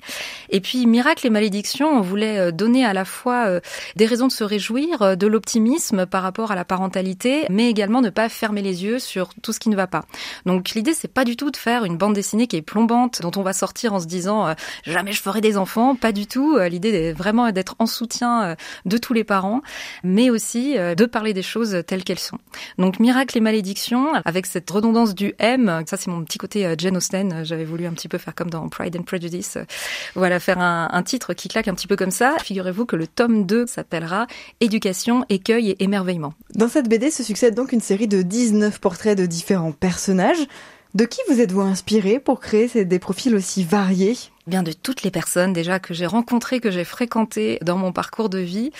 Et 0.49 0.61
puis 0.61 0.87
miracle 0.87 1.27
et 1.27 1.29
malédiction, 1.29 1.89
on 1.89 2.01
voulait 2.01 2.39
euh, 2.39 2.51
donner 2.51 2.83
à 2.83 2.93
la 2.93 3.05
fois 3.05 3.47
euh, 3.47 3.59
des 3.95 4.07
raisons 4.07 4.27
de 4.27 4.31
se 4.31 4.43
réjouir, 4.43 5.15
de 5.15 5.27
l'optimisme 5.27 6.07
par 6.07 6.23
rapport 6.23 6.51
à 6.51 6.55
la 6.55 6.65
parentalité, 6.65 7.45
mais 7.49 7.69
également 7.69 8.01
ne 8.01 8.09
pas 8.09 8.29
fermer 8.29 8.61
les 8.63 8.83
yeux 8.83 8.99
sur 8.99 9.29
tout 9.43 9.53
ce 9.53 9.59
qui 9.59 9.69
ne 9.69 9.75
va 9.75 9.85
pas. 9.85 10.05
Donc 10.45 10.71
l'idée 10.71 10.93
c'est 10.93 11.07
pas 11.07 11.23
du 11.23 11.35
tout 11.35 11.51
de 11.51 11.57
faire 11.57 11.85
une 11.85 11.97
bande 11.97 12.13
dessinée 12.13 12.47
qui 12.47 12.55
est 12.55 12.61
plombante, 12.61 13.21
dont 13.21 13.31
on 13.35 13.43
va 13.43 13.53
sortir 13.53 13.93
en 13.93 13.99
se 13.99 14.07
disant 14.07 14.55
jamais 14.91 15.11
je 15.11 15.21
ferai 15.21 15.41
des 15.41 15.57
enfants, 15.57 15.95
pas 15.95 16.11
du 16.11 16.27
tout. 16.27 16.55
Euh, 16.55 16.69
l'idée 16.69 16.89
est 16.89 17.13
vraiment 17.13 17.51
d'être 17.51 17.75
en 17.79 17.85
soutien 17.85 18.43
euh, 18.43 18.55
de 18.85 18.97
tous 18.97 19.13
les 19.13 19.23
parents, 19.23 19.61
mais 20.03 20.29
aussi 20.29 20.77
euh, 20.77 20.95
de 20.95 21.05
parler 21.05 21.33
des 21.33 21.41
choses 21.41 21.83
telles 21.85 22.03
qu'elles 22.03 22.19
sont. 22.19 22.37
Donc 22.77 22.99
miracle 22.99 23.37
et 23.37 23.41
malédiction, 23.41 24.13
avec 24.25 24.45
cette 24.45 24.69
redondance 24.69 25.15
du 25.15 25.33
M, 25.39 25.83
ça 25.85 25.97
c'est 25.97 26.09
mon 26.09 26.23
petit 26.23 26.37
côté 26.37 26.73
Jane 26.77 26.97
Austen, 26.97 27.43
j'avais 27.43 27.65
voulu 27.65 27.85
un 27.85 27.93
petit 27.93 28.07
peu 28.07 28.17
faire 28.17 28.35
comme 28.35 28.49
dans 28.49 28.67
Pride 28.69 28.95
and 28.97 29.03
Prejudice, 29.03 29.57
voilà, 30.15 30.39
faire 30.39 30.59
un, 30.59 30.89
un 30.91 31.03
titre 31.03 31.33
qui 31.33 31.47
claque 31.47 31.67
un 31.67 31.73
petit 31.73 31.87
peu 31.87 31.95
comme 31.95 32.11
ça. 32.11 32.35
Figurez-vous 32.43 32.85
que 32.85 32.95
le 32.95 33.07
tome 33.07 33.45
2 33.45 33.67
s'appellera 33.67 34.27
Éducation, 34.59 35.25
écueil 35.29 35.71
et 35.71 35.83
émerveillement. 35.83 36.33
Dans 36.55 36.67
cette 36.67 36.89
BD 36.89 37.11
se 37.11 37.23
succède 37.23 37.55
donc 37.55 37.71
une 37.71 37.81
série 37.81 38.07
de 38.07 38.21
19 38.21 38.79
portraits 38.79 39.17
de 39.17 39.25
différents 39.25 39.71
personnages. 39.71 40.47
De 40.93 41.05
qui 41.05 41.19
vous 41.29 41.41
êtes-vous 41.41 41.61
inspiré 41.61 42.19
pour 42.19 42.39
créer 42.39 42.85
des 42.85 42.99
profils 42.99 43.35
aussi 43.35 43.63
variés? 43.63 44.17
Bien 44.47 44.63
de 44.63 44.71
toutes 44.71 45.03
les 45.03 45.11
personnes 45.11 45.53
déjà 45.53 45.79
que 45.79 45.93
j'ai 45.93 46.05
rencontrées, 46.05 46.59
que 46.59 46.71
j'ai 46.71 46.85
fréquentées 46.85 47.59
dans 47.61 47.77
mon 47.77 47.91
parcours 47.91 48.29
de 48.29 48.39
vie, 48.39 48.71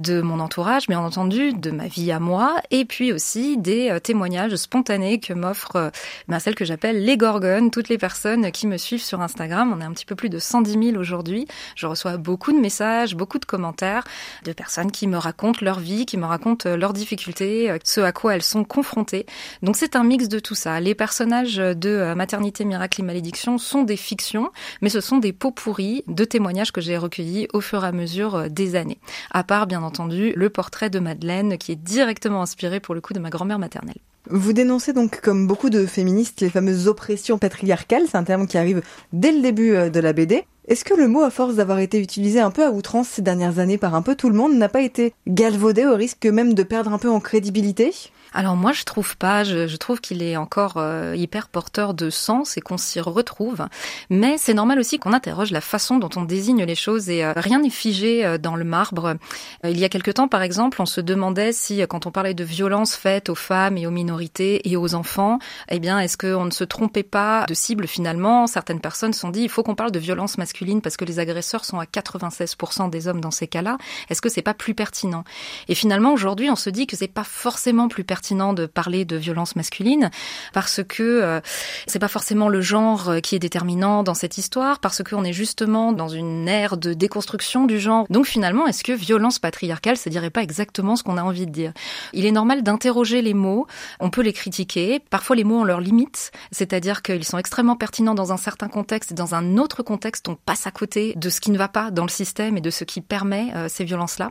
de 0.00 0.20
mon 0.20 0.40
entourage, 0.40 0.88
bien 0.88 1.00
entendu, 1.00 1.52
de 1.52 1.70
ma 1.70 1.86
vie 1.86 2.10
à 2.10 2.18
moi, 2.18 2.60
et 2.70 2.84
puis 2.84 3.12
aussi 3.12 3.56
des 3.56 3.90
euh, 3.90 4.00
témoignages 4.00 4.56
spontanés 4.56 5.20
que 5.20 5.32
m'offrent 5.32 5.76
euh, 5.76 5.90
ben, 6.28 6.38
celles 6.40 6.56
que 6.56 6.64
j'appelle 6.64 7.04
les 7.04 7.16
gorgones, 7.16 7.70
toutes 7.70 7.88
les 7.88 7.98
personnes 7.98 8.50
qui 8.50 8.66
me 8.66 8.76
suivent 8.76 9.02
sur 9.02 9.20
Instagram. 9.20 9.72
On 9.74 9.80
est 9.80 9.84
un 9.84 9.92
petit 9.92 10.06
peu 10.06 10.16
plus 10.16 10.28
de 10.28 10.38
110 10.38 10.90
000 10.90 11.00
aujourd'hui. 11.00 11.46
Je 11.76 11.86
reçois 11.86 12.16
beaucoup 12.16 12.52
de 12.52 12.58
messages, 12.58 13.14
beaucoup 13.14 13.38
de 13.38 13.44
commentaires 13.44 14.04
de 14.44 14.52
personnes 14.52 14.90
qui 14.90 15.06
me 15.06 15.16
racontent 15.16 15.60
leur 15.62 15.78
vie, 15.78 16.04
qui 16.04 16.16
me 16.16 16.26
racontent 16.26 16.68
euh, 16.68 16.76
leurs 16.76 16.92
difficultés, 16.92 17.72
ce 17.84 18.00
à 18.00 18.12
quoi 18.12 18.34
elles 18.34 18.42
sont 18.42 18.64
confrontées. 18.64 19.26
Donc 19.62 19.76
c'est 19.76 19.94
un 19.94 20.02
mix 20.02 20.28
de 20.28 20.40
tout 20.40 20.56
ça. 20.56 20.80
Les 20.80 20.94
personnages 20.94 21.56
de 21.56 22.14
Maternité, 22.14 22.64
Miracle 22.64 23.00
et 23.00 23.04
Malédiction 23.04 23.58
sont 23.58 23.82
des 23.82 23.96
fictions, 23.96 24.50
mais 24.80 24.88
ce 24.88 25.00
sont 25.00 25.11
des 25.18 25.32
pots 25.32 25.50
pourris 25.50 26.04
de 26.06 26.24
témoignages 26.24 26.72
que 26.72 26.80
j'ai 26.80 26.96
recueillis 26.96 27.48
au 27.52 27.60
fur 27.60 27.84
et 27.84 27.88
à 27.88 27.92
mesure 27.92 28.34
euh, 28.34 28.48
des 28.48 28.76
années. 28.76 28.98
À 29.30 29.44
part, 29.44 29.66
bien 29.66 29.82
entendu, 29.82 30.32
le 30.36 30.50
portrait 30.50 30.90
de 30.90 30.98
Madeleine 30.98 31.58
qui 31.58 31.72
est 31.72 31.76
directement 31.76 32.42
inspiré 32.42 32.80
pour 32.80 32.94
le 32.94 33.00
coup 33.00 33.12
de 33.12 33.20
ma 33.20 33.30
grand-mère 33.30 33.58
maternelle. 33.58 33.98
Vous 34.30 34.52
dénoncez 34.52 34.92
donc, 34.92 35.20
comme 35.20 35.46
beaucoup 35.48 35.68
de 35.68 35.84
féministes, 35.84 36.40
les 36.40 36.50
fameuses 36.50 36.86
oppressions 36.86 37.38
patriarcales. 37.38 38.04
C'est 38.08 38.16
un 38.16 38.24
terme 38.24 38.46
qui 38.46 38.56
arrive 38.56 38.82
dès 39.12 39.32
le 39.32 39.40
début 39.40 39.74
euh, 39.74 39.90
de 39.90 40.00
la 40.00 40.12
BD. 40.12 40.44
Est-ce 40.68 40.84
que 40.84 40.94
le 40.94 41.08
mot, 41.08 41.22
à 41.22 41.30
force 41.30 41.56
d'avoir 41.56 41.80
été 41.80 41.98
utilisé 41.98 42.38
un 42.38 42.52
peu 42.52 42.64
à 42.64 42.70
outrance 42.70 43.08
ces 43.08 43.22
dernières 43.22 43.58
années 43.58 43.78
par 43.78 43.96
un 43.96 44.02
peu 44.02 44.14
tout 44.14 44.30
le 44.30 44.36
monde, 44.36 44.54
n'a 44.54 44.68
pas 44.68 44.82
été 44.82 45.12
galvaudé 45.26 45.84
au 45.86 45.96
risque 45.96 46.24
même 46.26 46.54
de 46.54 46.62
perdre 46.62 46.92
un 46.92 46.98
peu 46.98 47.10
en 47.10 47.18
crédibilité? 47.18 47.92
Alors 48.34 48.56
moi 48.56 48.72
je 48.72 48.84
trouve 48.84 49.16
pas, 49.16 49.44
je, 49.44 49.76
trouve 49.76 50.00
qu'il 50.00 50.22
est 50.22 50.36
encore 50.36 50.74
euh, 50.76 51.14
hyper 51.16 51.48
porteur 51.48 51.94
de 51.94 52.08
sens 52.10 52.56
et 52.56 52.60
qu'on 52.60 52.78
s'y 52.78 53.00
retrouve. 53.00 53.66
Mais 54.10 54.38
c'est 54.38 54.54
normal 54.54 54.78
aussi 54.78 54.98
qu'on 54.98 55.12
interroge 55.12 55.50
la 55.50 55.60
façon 55.60 55.98
dont 55.98 56.08
on 56.16 56.22
désigne 56.22 56.64
les 56.64 56.74
choses 56.74 57.10
et 57.10 57.24
euh, 57.24 57.32
rien 57.36 57.60
n'est 57.60 57.70
figé 57.70 58.24
euh, 58.24 58.38
dans 58.38 58.56
le 58.56 58.64
marbre. 58.64 59.16
il 59.64 59.78
y 59.78 59.84
a 59.84 59.88
quelque 59.88 60.10
temps 60.10 60.28
par 60.28 60.42
exemple, 60.42 60.80
on 60.80 60.86
se 60.86 61.00
demandait 61.00 61.52
si 61.52 61.82
quand 61.88 62.06
on 62.06 62.10
parlait 62.10 62.34
de 62.34 62.44
violences 62.44 62.96
faites 62.96 63.28
aux 63.28 63.34
femmes 63.34 63.76
et 63.76 63.86
aux 63.86 63.90
minorités 63.90 64.68
et 64.68 64.76
aux 64.76 64.94
enfants, 64.94 65.38
eh 65.68 65.78
bien 65.78 65.98
est-ce 65.98 66.16
qu'on 66.16 66.44
ne 66.46 66.50
se 66.50 66.64
trompait 66.64 67.02
pas 67.02 67.44
de 67.46 67.54
cible 67.54 67.86
finalement? 67.86 68.46
Certaines 68.46 68.80
personnes 68.80 69.12
se 69.12 69.20
sont 69.20 69.30
dit 69.30 69.42
il 69.42 69.50
faut 69.50 69.62
qu'on 69.62 69.74
parle 69.74 69.92
de 69.92 69.98
violence 69.98 70.38
masculine 70.38 70.80
parce 70.80 70.96
que 70.96 71.04
les 71.04 71.18
agresseurs 71.18 71.64
sont 71.64 71.78
à 71.78 71.84
96% 71.84 72.88
des 72.88 73.08
hommes 73.08 73.20
dans 73.20 73.30
ces 73.30 73.46
cas-là. 73.46 73.76
Est-ce 74.08 74.22
que 74.22 74.28
c'est 74.28 74.42
pas 74.42 74.54
plus 74.54 74.74
pertinent? 74.74 75.24
Et 75.68 75.74
finalement 75.74 76.12
aujourd'hui 76.12 76.48
on 76.50 76.56
se 76.56 76.70
dit 76.70 76.86
que 76.86 76.96
c'est 76.96 77.08
pas 77.08 77.24
forcément 77.24 77.88
plus 77.88 78.04
pertinent 78.04 78.21
pertinent 78.22 78.52
de 78.52 78.66
parler 78.66 79.04
de 79.04 79.16
violence 79.16 79.56
masculine 79.56 80.08
parce 80.54 80.80
que 80.86 81.02
euh, 81.02 81.40
c'est 81.88 81.98
pas 81.98 82.06
forcément 82.06 82.48
le 82.48 82.60
genre 82.60 83.08
euh, 83.08 83.18
qui 83.18 83.34
est 83.34 83.40
déterminant 83.40 84.04
dans 84.04 84.14
cette 84.14 84.38
histoire, 84.38 84.78
parce 84.78 85.02
qu'on 85.02 85.24
est 85.24 85.32
justement 85.32 85.90
dans 85.90 86.06
une 86.08 86.46
ère 86.46 86.76
de 86.76 86.94
déconstruction 86.94 87.66
du 87.66 87.80
genre. 87.80 88.06
Donc 88.10 88.26
finalement, 88.26 88.68
est-ce 88.68 88.84
que 88.84 88.92
violence 88.92 89.40
patriarcale, 89.40 89.96
ça 89.96 90.08
dirait 90.08 90.30
pas 90.30 90.40
exactement 90.44 90.94
ce 90.94 91.02
qu'on 91.02 91.16
a 91.16 91.22
envie 91.24 91.46
de 91.46 91.50
dire? 91.50 91.72
Il 92.12 92.24
est 92.24 92.30
normal 92.30 92.62
d'interroger 92.62 93.22
les 93.22 93.34
mots. 93.34 93.66
On 93.98 94.08
peut 94.08 94.22
les 94.22 94.32
critiquer. 94.32 95.00
Parfois, 95.00 95.34
les 95.34 95.42
mots 95.42 95.62
ont 95.62 95.64
leurs 95.64 95.80
limites, 95.80 96.30
c'est-à-dire 96.52 97.02
qu'ils 97.02 97.24
sont 97.24 97.38
extrêmement 97.38 97.74
pertinents 97.74 98.14
dans 98.14 98.30
un 98.30 98.36
certain 98.36 98.68
contexte 98.68 99.10
et 99.10 99.14
dans 99.14 99.34
un 99.34 99.58
autre 99.58 99.82
contexte, 99.82 100.28
on 100.28 100.36
passe 100.36 100.68
à 100.68 100.70
côté 100.70 101.14
de 101.16 101.28
ce 101.28 101.40
qui 101.40 101.50
ne 101.50 101.58
va 101.58 101.66
pas 101.66 101.90
dans 101.90 102.04
le 102.04 102.08
système 102.08 102.56
et 102.56 102.60
de 102.60 102.70
ce 102.70 102.84
qui 102.84 103.00
permet 103.00 103.48
euh, 103.56 103.66
ces 103.68 103.82
violences-là. 103.82 104.30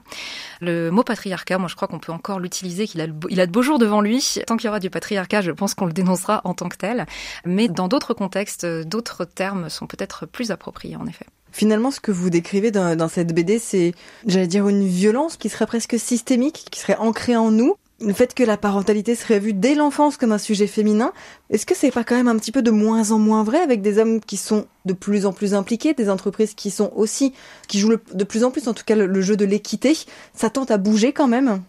Le 0.62 0.92
mot 0.92 1.04
patriarcat, 1.04 1.58
moi, 1.58 1.68
je 1.68 1.76
crois 1.76 1.90
qu'on 1.90 2.00
peut 2.00 2.14
encore 2.14 2.40
l'utiliser, 2.40 2.88
qu'il 2.88 3.02
a, 3.02 3.08
il 3.30 3.42
a 3.42 3.46
de 3.46 3.52
beaux 3.52 3.64
jours 3.64 3.81
devant 3.82 4.02
lui. 4.02 4.40
Tant 4.48 4.58
qu'il 4.58 4.68
y 4.68 4.70
aura 4.70 4.80
du 4.80 4.90
patriarcat, 4.90 5.42
je 5.42 5.52
pense 5.52 5.74
qu'on 5.74 5.86
le 5.86 5.94
dénoncera 5.94 6.42
en 6.46 6.54
tant 6.54 6.70
que 6.70 6.78
tel. 6.78 7.06
Mais 7.46 7.68
dans 7.68 7.88
d'autres 7.88 8.14
contextes, 8.14 8.66
d'autres 8.66 9.26
termes 9.26 9.70
sont 9.70 9.88
peut-être 9.88 10.26
plus 10.26 10.52
appropriés, 10.52 10.96
en 10.96 11.08
effet. 11.08 11.26
Finalement, 11.52 11.92
ce 11.92 12.00
que 12.00 12.12
vous 12.12 12.30
décrivez 12.30 12.72
dans, 12.72 13.10
cette 13.10 13.34
BD, 13.36 13.60
c'est, 13.60 13.94
j'allais 14.26 14.48
dire, 14.48 14.70
une 14.70 14.88
violence 14.88 15.36
qui 15.36 15.50
serait 15.50 15.68
presque 15.68 16.00
systémique, 16.00 16.66
qui 16.72 16.80
serait 16.80 16.96
ancrée 16.96 17.36
en 17.36 17.52
nous, 17.52 17.76
le 18.00 18.14
fait 18.14 18.34
que 18.34 18.44
la 18.44 18.58
parentalité 18.58 19.16
serait 19.16 19.40
vue 19.40 19.54
dès 19.54 19.76
l'enfance 19.76 20.18
comme 20.18 20.32
un 20.32 20.38
sujet 20.38 20.68
féminin, 20.68 21.14
est-ce 21.50 21.66
que 21.66 21.76
c'est 21.76 21.92
pas 21.92 22.04
quand 22.04 22.16
même 22.16 22.28
un 22.28 22.38
petit 22.38 22.52
peu 22.52 22.62
de 22.62 22.72
moins 22.72 23.12
en 23.12 23.20
moins 23.20 23.44
vrai 23.44 23.60
avec 23.60 23.82
des 23.82 24.00
hommes 24.00 24.22
qui 24.22 24.38
sont 24.38 24.66
de 24.86 24.94
plus 24.94 25.26
en 25.26 25.34
plus 25.34 25.54
impliqués, 25.54 25.94
des 25.94 26.10
entreprises 26.10 26.54
qui 26.56 26.72
sont 26.72 26.92
aussi, 26.96 27.34
qui 27.68 27.80
jouent 27.80 27.98
de 28.14 28.24
plus 28.24 28.44
en 28.44 28.52
plus, 28.52 28.68
en 28.68 28.74
tout 28.74 28.84
cas, 28.84 28.96
le, 28.96 29.22
jeu 29.22 29.38
de 29.38 29.46
l'équité 29.46 29.96
Ça 30.34 30.50
tente 30.50 30.72
à 30.72 30.78
bouger 30.78 31.14
quand 31.14 31.28
même 31.28 31.62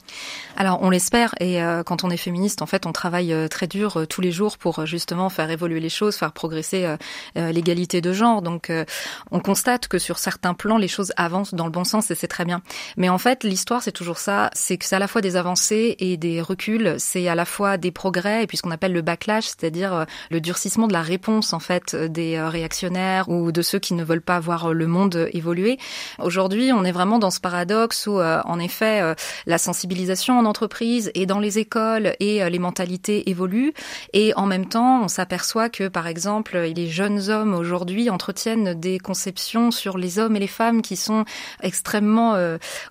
Alors, 0.57 0.79
on 0.83 0.89
l'espère. 0.89 1.35
Et 1.39 1.63
euh, 1.63 1.83
quand 1.83 2.05
on 2.05 2.11
est 2.11 2.17
féministe, 2.17 2.63
en 2.63 2.67
fait, 2.67 2.87
on 2.87 2.93
travaille 2.93 3.33
euh, 3.33 3.49
très 3.49 3.67
dur 3.67 3.99
euh, 3.99 4.07
tous 4.07 4.23
les 4.23 4.33
jours 4.33 4.57
pour 4.57 4.87
justement 4.87 5.29
faire 5.29 5.51
évoluer 5.51 5.81
les 5.81 5.91
choses, 5.91 6.17
faire 6.17 6.33
progresser 6.33 6.97
l'égalité 7.35 8.01
de 8.01 8.13
genre. 8.13 8.43
Donc, 8.43 8.73
on 9.31 9.41
constate 9.41 9.89
que 9.89 9.99
sur 9.99 10.19
certains 10.19 10.55
plans, 10.55 10.79
les 10.79 10.89
choses 10.89 11.13
avancent 11.17 11.55
dans 11.55 11.67
le 11.67 11.71
bon 11.71 11.85
sens 11.85 12.11
et 12.11 12.15
c'est 12.15 12.29
très 12.29 12.45
bien. 12.45 12.63
Mais 12.97 13.09
en 13.09 13.19
fait, 13.19 13.45
l'histoire, 13.45 13.83
c'est 13.83 13.93
toujours 13.93 14.19
ça. 14.19 14.51
C'est 14.55 14.77
que 14.77 14.85
c'est 14.85 14.97
à 14.97 14.99
la 14.99 15.09
fois 15.09 15.21
des 15.21 15.37
avancées 15.37 15.97
et 15.99 16.17
des 16.17 16.41
reculs. 16.41 16.97
C'est 16.99 17.29
à 17.29 17.35
la 17.35 17.45
fois 17.45 17.77
des 17.77 17.91
progrès 17.91 18.43
et 18.43 18.47
puis 18.47 18.57
ce 18.57 18.63
qu'on 18.63 18.71
appelle 18.71 18.93
le 18.93 19.03
backlash, 19.03 19.47
c'est-à-dire 19.47 20.07
le 20.31 20.41
durcissement 20.41 20.87
de 20.87 20.93
la 20.93 21.03
réponse, 21.03 21.53
en 21.53 21.61
fait, 21.61 21.95
des 21.95 22.41
réactionnaires 22.41 23.02
ou 23.29 23.53
de 23.53 23.63
ceux 23.63 23.79
qui 23.79 23.95
ne 23.95 24.05
veulent 24.05 24.21
pas 24.21 24.41
voir 24.41 24.73
le 24.73 24.87
monde 24.87 25.29
évoluer. 25.33 25.79
Aujourd'hui, 26.19 26.73
on 26.73 26.85
est 26.85 26.93
vraiment 26.93 27.19
dans 27.19 27.31
ce 27.31 27.41
paradoxe 27.41 28.07
où, 28.07 28.19
euh, 28.19 28.41
en 28.45 28.59
effet, 28.59 29.01
euh, 29.01 29.15
la 29.47 29.59
sensibilisation 29.59 30.39
en 30.39 30.45
entreprise 30.45 31.11
et 31.15 31.27
dans 31.27 31.39
les 31.39 31.59
écoles 31.59 32.15
et 32.21 32.43
euh, 32.43 32.49
les 32.49 32.59
mentalités 32.59 33.31
évoluent. 33.31 33.73
Et 34.13 34.33
en 34.37 34.47
même 34.47 34.67
temps, 34.67 35.03
on 35.03 35.09
s'aperçoit 35.09 35.69
que, 35.69 35.89
par 35.89 36.07
exemple, 36.07 36.59
les 36.59 36.89
jeunes 36.89 37.31
hommes 37.31 37.55
aujourd'hui 37.55 38.11
entretiennent 38.11 38.75
des 38.75 38.99
conceptions 38.99 39.71
sur 39.71 39.99
les 39.99 40.19
hommes 40.19 40.37
et 40.37 40.41
les 40.41 40.47
femmes 40.47 40.83
qui 40.83 40.97
sont 40.97 41.25
extrêmement 41.63 42.35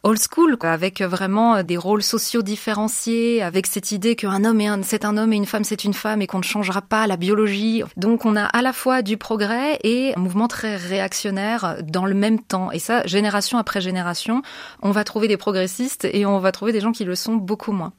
old 0.03 0.19
school, 0.19 0.57
avec 0.61 1.01
vraiment 1.01 1.63
des 1.63 1.77
rôles 1.77 2.03
sociaux 2.03 2.41
différenciés, 2.41 3.41
avec 3.41 3.67
cette 3.67 3.91
idée 3.91 4.15
qu'un 4.15 4.43
homme 4.45 4.61
c'est 4.83 5.05
un 5.05 5.17
homme 5.17 5.33
et 5.33 5.35
une 5.35 5.45
femme 5.45 5.63
c'est 5.63 5.83
une 5.83 5.93
femme 5.93 6.21
et 6.21 6.27
qu'on 6.27 6.39
ne 6.39 6.43
changera 6.43 6.81
pas 6.81 7.07
la 7.07 7.17
biologie. 7.17 7.83
Donc 7.97 8.25
on 8.25 8.35
a 8.35 8.45
à 8.45 8.61
la 8.61 8.73
fois 8.73 9.01
du 9.01 9.17
progrès 9.17 9.79
et 9.83 10.00
un 10.15 10.19
mouvement 10.19 10.47
très 10.47 10.75
réactionnaire 10.75 11.77
dans 11.83 12.05
le 12.05 12.13
même 12.13 12.39
temps. 12.39 12.71
Et 12.71 12.79
ça, 12.79 13.05
génération 13.05 13.57
après 13.57 13.81
génération, 13.81 14.41
on 14.81 14.91
va 14.91 15.03
trouver 15.03 15.27
des 15.27 15.37
progressistes 15.37 16.05
et 16.05 16.25
on 16.25 16.39
va 16.39 16.51
trouver 16.51 16.71
des 16.71 16.79
gens 16.79 16.91
qui 16.91 17.05
le 17.05 17.15
sont 17.15 17.35
beaucoup 17.35 17.71
moins. 17.71 17.93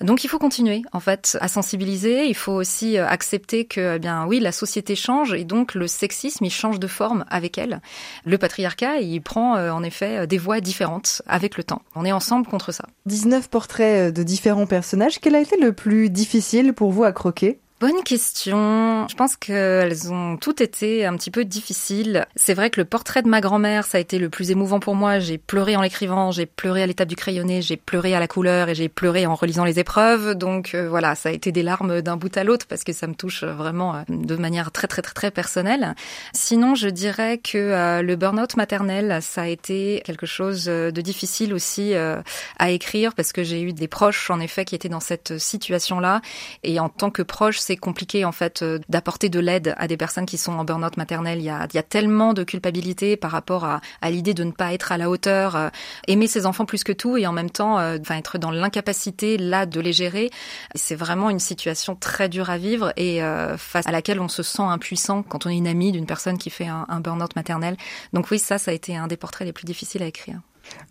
Donc 0.00 0.24
il 0.24 0.28
faut 0.28 0.38
continuer 0.38 0.82
en 0.92 1.00
fait 1.00 1.38
à 1.40 1.48
sensibiliser. 1.48 2.26
Il 2.26 2.34
faut 2.34 2.52
aussi 2.52 2.98
euh, 2.98 3.06
accepter 3.06 3.64
que 3.64 3.96
eh 3.96 3.98
bien 3.98 4.26
oui 4.26 4.40
la 4.40 4.52
société 4.52 4.94
change 4.94 5.32
et 5.32 5.44
donc 5.44 5.74
le 5.74 5.86
sexisme 5.86 6.44
il 6.44 6.50
change 6.50 6.78
de 6.78 6.86
forme 6.86 7.24
avec 7.28 7.58
elle. 7.58 7.80
Le 8.24 8.38
patriarcat 8.38 9.00
il 9.00 9.20
prend 9.20 9.56
euh, 9.56 9.70
en 9.70 9.82
effet 9.82 10.18
euh, 10.18 10.26
des 10.26 10.38
voies 10.38 10.60
différentes 10.60 11.22
avec 11.26 11.56
le 11.56 11.64
temps. 11.64 11.82
On 11.94 12.04
est 12.04 12.12
ensemble 12.12 12.46
contre 12.46 12.72
ça. 12.72 12.84
19 13.06 13.48
portraits 13.48 14.14
de 14.14 14.22
différents 14.22 14.66
personnages. 14.66 15.18
Quel 15.20 15.34
a 15.34 15.40
été 15.40 15.56
le 15.56 15.72
plus 15.72 16.10
difficile 16.10 16.72
pour 16.74 16.90
vous 16.90 17.04
à 17.04 17.12
croquer? 17.12 17.58
Bonne 17.78 18.02
question. 18.04 19.06
Je 19.06 19.14
pense 19.16 19.36
qu'elles 19.36 20.10
ont 20.10 20.38
toutes 20.38 20.62
été 20.62 21.04
un 21.04 21.14
petit 21.14 21.30
peu 21.30 21.44
difficiles. 21.44 22.26
C'est 22.34 22.54
vrai 22.54 22.70
que 22.70 22.80
le 22.80 22.86
portrait 22.86 23.20
de 23.20 23.28
ma 23.28 23.42
grand-mère, 23.42 23.84
ça 23.84 23.98
a 23.98 24.00
été 24.00 24.18
le 24.18 24.30
plus 24.30 24.50
émouvant 24.50 24.80
pour 24.80 24.94
moi. 24.94 25.18
J'ai 25.18 25.36
pleuré 25.36 25.76
en 25.76 25.82
l'écrivant, 25.82 26.30
j'ai 26.30 26.46
pleuré 26.46 26.82
à 26.82 26.86
l'étape 26.86 27.06
du 27.06 27.16
crayonné, 27.16 27.60
j'ai 27.60 27.76
pleuré 27.76 28.14
à 28.14 28.18
la 28.18 28.28
couleur 28.28 28.70
et 28.70 28.74
j'ai 28.74 28.88
pleuré 28.88 29.26
en 29.26 29.34
relisant 29.34 29.66
les 29.66 29.78
épreuves. 29.78 30.36
Donc 30.36 30.74
euh, 30.74 30.88
voilà, 30.88 31.14
ça 31.14 31.28
a 31.28 31.32
été 31.32 31.52
des 31.52 31.62
larmes 31.62 32.00
d'un 32.00 32.16
bout 32.16 32.34
à 32.38 32.44
l'autre 32.44 32.64
parce 32.66 32.82
que 32.82 32.94
ça 32.94 33.06
me 33.08 33.14
touche 33.14 33.44
vraiment 33.44 33.94
euh, 33.94 34.02
de 34.08 34.36
manière 34.36 34.72
très 34.72 34.86
très 34.86 35.02
très 35.02 35.12
très 35.12 35.30
personnelle. 35.30 35.94
Sinon, 36.32 36.76
je 36.76 36.88
dirais 36.88 37.36
que 37.36 37.58
euh, 37.58 38.00
le 38.00 38.16
burn-out 38.16 38.56
maternel, 38.56 39.18
ça 39.20 39.42
a 39.42 39.48
été 39.48 40.00
quelque 40.06 40.24
chose 40.24 40.64
de 40.64 41.00
difficile 41.02 41.52
aussi 41.52 41.92
à 41.94 42.70
écrire 42.70 43.12
parce 43.14 43.32
que 43.32 43.44
j'ai 43.44 43.60
eu 43.60 43.74
des 43.74 43.88
proches 43.88 44.30
en 44.30 44.40
effet 44.40 44.64
qui 44.64 44.74
étaient 44.74 44.88
dans 44.88 45.00
cette 45.00 45.36
situation-là 45.36 46.22
et 46.62 46.80
en 46.80 46.88
tant 46.88 47.10
que 47.10 47.20
proche 47.20 47.65
c'est 47.66 47.76
compliqué 47.76 48.24
en 48.24 48.30
fait 48.30 48.62
euh, 48.62 48.78
d'apporter 48.88 49.28
de 49.28 49.40
l'aide 49.40 49.74
à 49.76 49.88
des 49.88 49.96
personnes 49.96 50.24
qui 50.24 50.38
sont 50.38 50.52
en 50.52 50.64
burn-out 50.64 50.96
maternel. 50.96 51.40
Il 51.40 51.44
y 51.44 51.50
a, 51.50 51.66
il 51.74 51.82
tellement 51.82 52.32
de 52.32 52.44
culpabilité 52.44 53.16
par 53.16 53.32
rapport 53.32 53.64
à, 53.64 53.80
l'idée 54.08 54.34
de 54.34 54.44
ne 54.44 54.52
pas 54.52 54.72
être 54.72 54.92
à 54.92 54.98
la 54.98 55.10
hauteur, 55.10 55.56
euh, 55.56 55.68
aimer 56.06 56.28
ses 56.28 56.46
enfants 56.46 56.64
plus 56.64 56.84
que 56.84 56.92
tout 56.92 57.16
et 57.16 57.26
en 57.26 57.32
même 57.32 57.50
temps, 57.50 57.78
euh, 57.78 57.98
être 58.10 58.38
dans 58.38 58.52
l'incapacité 58.52 59.36
là 59.36 59.66
de 59.66 59.80
les 59.80 59.92
gérer. 59.92 60.30
C'est 60.76 60.94
vraiment 60.94 61.28
une 61.28 61.40
situation 61.40 61.96
très 61.96 62.28
dure 62.28 62.50
à 62.50 62.56
vivre 62.58 62.92
et 62.96 63.20
face 63.58 63.86
à 63.86 63.90
laquelle 63.90 64.20
on 64.20 64.28
se 64.28 64.42
sent 64.42 64.62
impuissant 64.62 65.22
quand 65.22 65.46
on 65.46 65.50
est 65.50 65.56
une 65.56 65.66
amie 65.66 65.92
d'une 65.92 66.06
personne 66.06 66.38
qui 66.38 66.50
fait 66.50 66.66
un, 66.66 66.86
un 66.88 67.00
burn-out 67.00 67.34
maternel. 67.34 67.76
Donc 68.12 68.30
oui, 68.30 68.38
ça, 68.38 68.58
ça 68.58 68.70
a 68.70 68.74
été 68.74 68.96
un 68.96 69.08
des 69.08 69.16
portraits 69.16 69.46
les 69.46 69.52
plus 69.52 69.64
difficiles 69.64 70.02
à 70.02 70.06
écrire. 70.06 70.40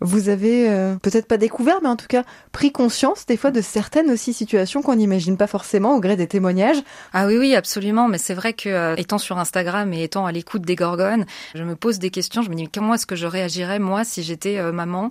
Vous 0.00 0.28
avez 0.28 0.68
euh, 0.68 0.96
peut-être 0.96 1.26
pas 1.26 1.38
découvert, 1.38 1.78
mais 1.82 1.88
en 1.88 1.96
tout 1.96 2.06
cas 2.06 2.24
pris 2.52 2.72
conscience 2.72 3.26
des 3.26 3.36
fois 3.36 3.50
de 3.50 3.60
certaines 3.60 4.10
aussi 4.10 4.32
situations 4.32 4.82
qu'on 4.82 4.96
n'imagine 4.96 5.36
pas 5.36 5.46
forcément 5.46 5.94
au 5.94 6.00
gré 6.00 6.16
des 6.16 6.26
témoignages. 6.26 6.76
Ah 7.12 7.26
oui, 7.26 7.38
oui, 7.38 7.54
absolument. 7.54 8.08
Mais 8.08 8.18
c'est 8.18 8.34
vrai 8.34 8.52
que 8.52 8.68
euh, 8.68 8.94
étant 8.96 9.18
sur 9.18 9.38
Instagram 9.38 9.92
et 9.92 10.02
étant 10.02 10.26
à 10.26 10.32
l'écoute 10.32 10.62
des 10.62 10.76
gorgones, 10.76 11.26
je 11.54 11.62
me 11.62 11.76
pose 11.76 11.98
des 11.98 12.10
questions. 12.10 12.42
Je 12.42 12.50
me 12.50 12.54
dis 12.54 12.68
comment 12.68 12.94
est-ce 12.94 13.06
que 13.06 13.16
je 13.16 13.26
réagirais 13.26 13.78
moi 13.78 14.04
si 14.04 14.22
j'étais 14.22 14.58
euh, 14.58 14.72
maman? 14.72 15.10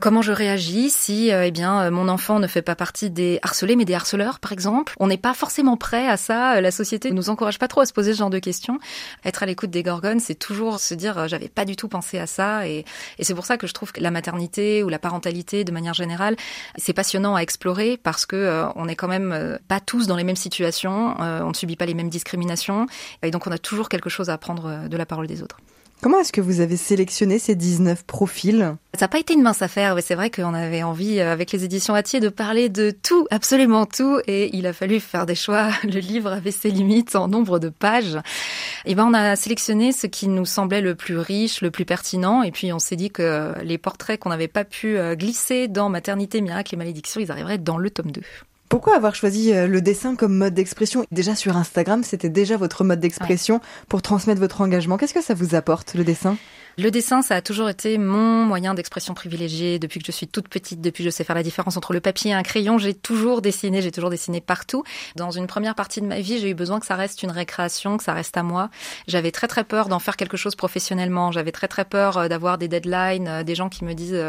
Comment 0.00 0.22
je 0.22 0.32
réagis 0.32 0.90
si, 0.90 1.30
eh 1.30 1.50
bien, 1.50 1.90
mon 1.90 2.08
enfant 2.08 2.38
ne 2.38 2.46
fait 2.46 2.62
pas 2.62 2.74
partie 2.74 3.10
des 3.10 3.38
harcelés, 3.42 3.76
mais 3.76 3.84
des 3.84 3.94
harceleurs, 3.94 4.40
par 4.40 4.52
exemple? 4.52 4.94
On 4.98 5.06
n'est 5.06 5.16
pas 5.16 5.34
forcément 5.34 5.76
prêt 5.76 6.08
à 6.08 6.16
ça. 6.16 6.60
La 6.60 6.70
société 6.70 7.10
nous 7.12 7.30
encourage 7.30 7.58
pas 7.58 7.68
trop 7.68 7.80
à 7.80 7.86
se 7.86 7.92
poser 7.92 8.12
ce 8.12 8.18
genre 8.18 8.30
de 8.30 8.38
questions. 8.38 8.78
Être 9.24 9.42
à 9.42 9.46
l'écoute 9.46 9.70
des 9.70 9.82
gorgones, 9.82 10.20
c'est 10.20 10.34
toujours 10.34 10.80
se 10.80 10.94
dire 10.94 11.28
j'avais 11.28 11.48
pas 11.48 11.64
du 11.64 11.76
tout 11.76 11.88
pensé 11.88 12.18
à 12.18 12.26
ça, 12.26 12.66
et, 12.68 12.84
et 13.18 13.24
c'est 13.24 13.34
pour 13.34 13.46
ça 13.46 13.56
que 13.56 13.66
je 13.66 13.72
trouve 13.72 13.92
la 13.98 14.10
maternité 14.10 14.82
ou 14.82 14.88
la 14.88 14.98
parentalité 14.98 15.64
de 15.64 15.72
manière 15.72 15.94
générale, 15.94 16.36
c'est 16.76 16.92
passionnant 16.92 17.34
à 17.34 17.40
explorer 17.40 17.98
parce 18.02 18.26
que 18.26 18.36
euh, 18.36 18.66
on 18.76 18.88
est 18.88 18.96
quand 18.96 19.08
même 19.08 19.32
euh, 19.32 19.58
pas 19.68 19.80
tous 19.80 20.06
dans 20.06 20.16
les 20.16 20.24
mêmes 20.24 20.36
situations, 20.36 21.20
euh, 21.20 21.42
on 21.42 21.48
ne 21.48 21.54
subit 21.54 21.76
pas 21.76 21.86
les 21.86 21.94
mêmes 21.94 22.10
discriminations 22.10 22.86
et 23.22 23.30
donc 23.30 23.46
on 23.46 23.52
a 23.52 23.58
toujours 23.58 23.88
quelque 23.88 24.10
chose 24.10 24.30
à 24.30 24.34
apprendre 24.34 24.88
de 24.88 24.96
la 24.96 25.06
parole 25.06 25.26
des 25.26 25.42
autres. 25.42 25.56
Comment 26.02 26.20
est-ce 26.20 26.32
que 26.32 26.42
vous 26.42 26.60
avez 26.60 26.76
sélectionné 26.76 27.38
ces 27.38 27.54
19 27.54 28.04
profils? 28.04 28.76
Ça 28.94 29.04
n'a 29.04 29.08
pas 29.08 29.18
été 29.18 29.32
une 29.32 29.42
mince 29.42 29.62
affaire, 29.62 29.94
mais 29.94 30.02
c'est 30.02 30.14
vrai 30.14 30.30
qu'on 30.30 30.52
avait 30.52 30.82
envie, 30.82 31.20
euh, 31.20 31.32
avec 31.32 31.52
les 31.52 31.64
éditions 31.64 31.94
Atier, 31.94 32.20
de 32.20 32.28
parler 32.28 32.68
de 32.68 32.90
tout, 32.90 33.26
absolument 33.30 33.86
tout, 33.86 34.20
et 34.26 34.54
il 34.54 34.66
a 34.66 34.74
fallu 34.74 35.00
faire 35.00 35.24
des 35.24 35.34
choix. 35.34 35.70
Le 35.84 35.98
livre 35.98 36.30
avait 36.30 36.50
ses 36.50 36.70
limites 36.70 37.16
en 37.16 37.28
nombre 37.28 37.58
de 37.58 37.70
pages. 37.70 38.18
Et 38.88 38.94
ben, 38.94 39.04
on 39.04 39.14
a 39.14 39.34
sélectionné 39.34 39.90
ce 39.90 40.06
qui 40.06 40.28
nous 40.28 40.44
semblait 40.44 40.80
le 40.80 40.94
plus 40.94 41.18
riche, 41.18 41.60
le 41.60 41.72
plus 41.72 41.84
pertinent, 41.84 42.44
et 42.44 42.52
puis 42.52 42.72
on 42.72 42.78
s'est 42.78 42.94
dit 42.94 43.10
que 43.10 43.52
les 43.64 43.78
portraits 43.78 44.20
qu'on 44.20 44.28
n'avait 44.28 44.46
pas 44.46 44.64
pu 44.64 44.96
euh, 44.96 45.16
glisser 45.16 45.66
dans 45.66 45.88
Maternité, 45.88 46.40
Miracle 46.40 46.74
et 46.74 46.78
Malédiction, 46.78 47.20
ils 47.20 47.32
arriveraient 47.32 47.58
dans 47.58 47.78
le 47.78 47.90
tome 47.90 48.12
2. 48.12 48.20
Pourquoi 48.68 48.94
avoir 48.94 49.16
choisi 49.16 49.52
euh, 49.52 49.66
le 49.66 49.80
dessin 49.80 50.14
comme 50.14 50.36
mode 50.36 50.54
d'expression? 50.54 51.04
Déjà 51.10 51.34
sur 51.34 51.56
Instagram, 51.56 52.04
c'était 52.04 52.28
déjà 52.28 52.56
votre 52.56 52.84
mode 52.84 53.00
d'expression 53.00 53.60
pour 53.88 54.02
transmettre 54.02 54.40
votre 54.40 54.60
engagement. 54.60 54.96
Qu'est-ce 54.98 55.14
que 55.14 55.22
ça 55.22 55.34
vous 55.34 55.56
apporte, 55.56 55.94
le 55.94 56.04
dessin? 56.04 56.36
Le 56.78 56.90
dessin, 56.90 57.22
ça 57.22 57.36
a 57.36 57.40
toujours 57.40 57.70
été 57.70 57.96
mon 57.96 58.44
moyen 58.44 58.74
d'expression 58.74 59.14
privilégié 59.14 59.78
depuis 59.78 59.98
que 59.98 60.04
je 60.04 60.12
suis 60.12 60.28
toute 60.28 60.46
petite, 60.48 60.82
depuis 60.82 61.04
que 61.04 61.10
je 61.10 61.14
sais 61.14 61.24
faire 61.24 61.34
la 61.34 61.42
différence 61.42 61.78
entre 61.78 61.94
le 61.94 62.00
papier 62.00 62.32
et 62.32 62.34
un 62.34 62.42
crayon. 62.42 62.76
J'ai 62.76 62.92
toujours 62.92 63.40
dessiné, 63.40 63.80
j'ai 63.80 63.90
toujours 63.90 64.10
dessiné 64.10 64.42
partout. 64.42 64.84
Dans 65.14 65.30
une 65.30 65.46
première 65.46 65.74
partie 65.74 66.02
de 66.02 66.06
ma 66.06 66.20
vie, 66.20 66.38
j'ai 66.38 66.50
eu 66.50 66.54
besoin 66.54 66.78
que 66.78 66.84
ça 66.84 66.94
reste 66.94 67.22
une 67.22 67.30
récréation, 67.30 67.96
que 67.96 68.04
ça 68.04 68.12
reste 68.12 68.36
à 68.36 68.42
moi. 68.42 68.68
J'avais 69.08 69.30
très 69.30 69.48
très 69.48 69.64
peur 69.64 69.88
d'en 69.88 69.98
faire 70.00 70.18
quelque 70.18 70.36
chose 70.36 70.54
professionnellement. 70.54 71.32
J'avais 71.32 71.50
très 71.50 71.66
très 71.66 71.86
peur 71.86 72.18
euh, 72.18 72.28
d'avoir 72.28 72.58
des 72.58 72.68
deadlines, 72.68 73.28
euh, 73.28 73.42
des 73.42 73.54
gens 73.54 73.70
qui 73.70 73.82
me 73.86 73.94
disent 73.94 74.22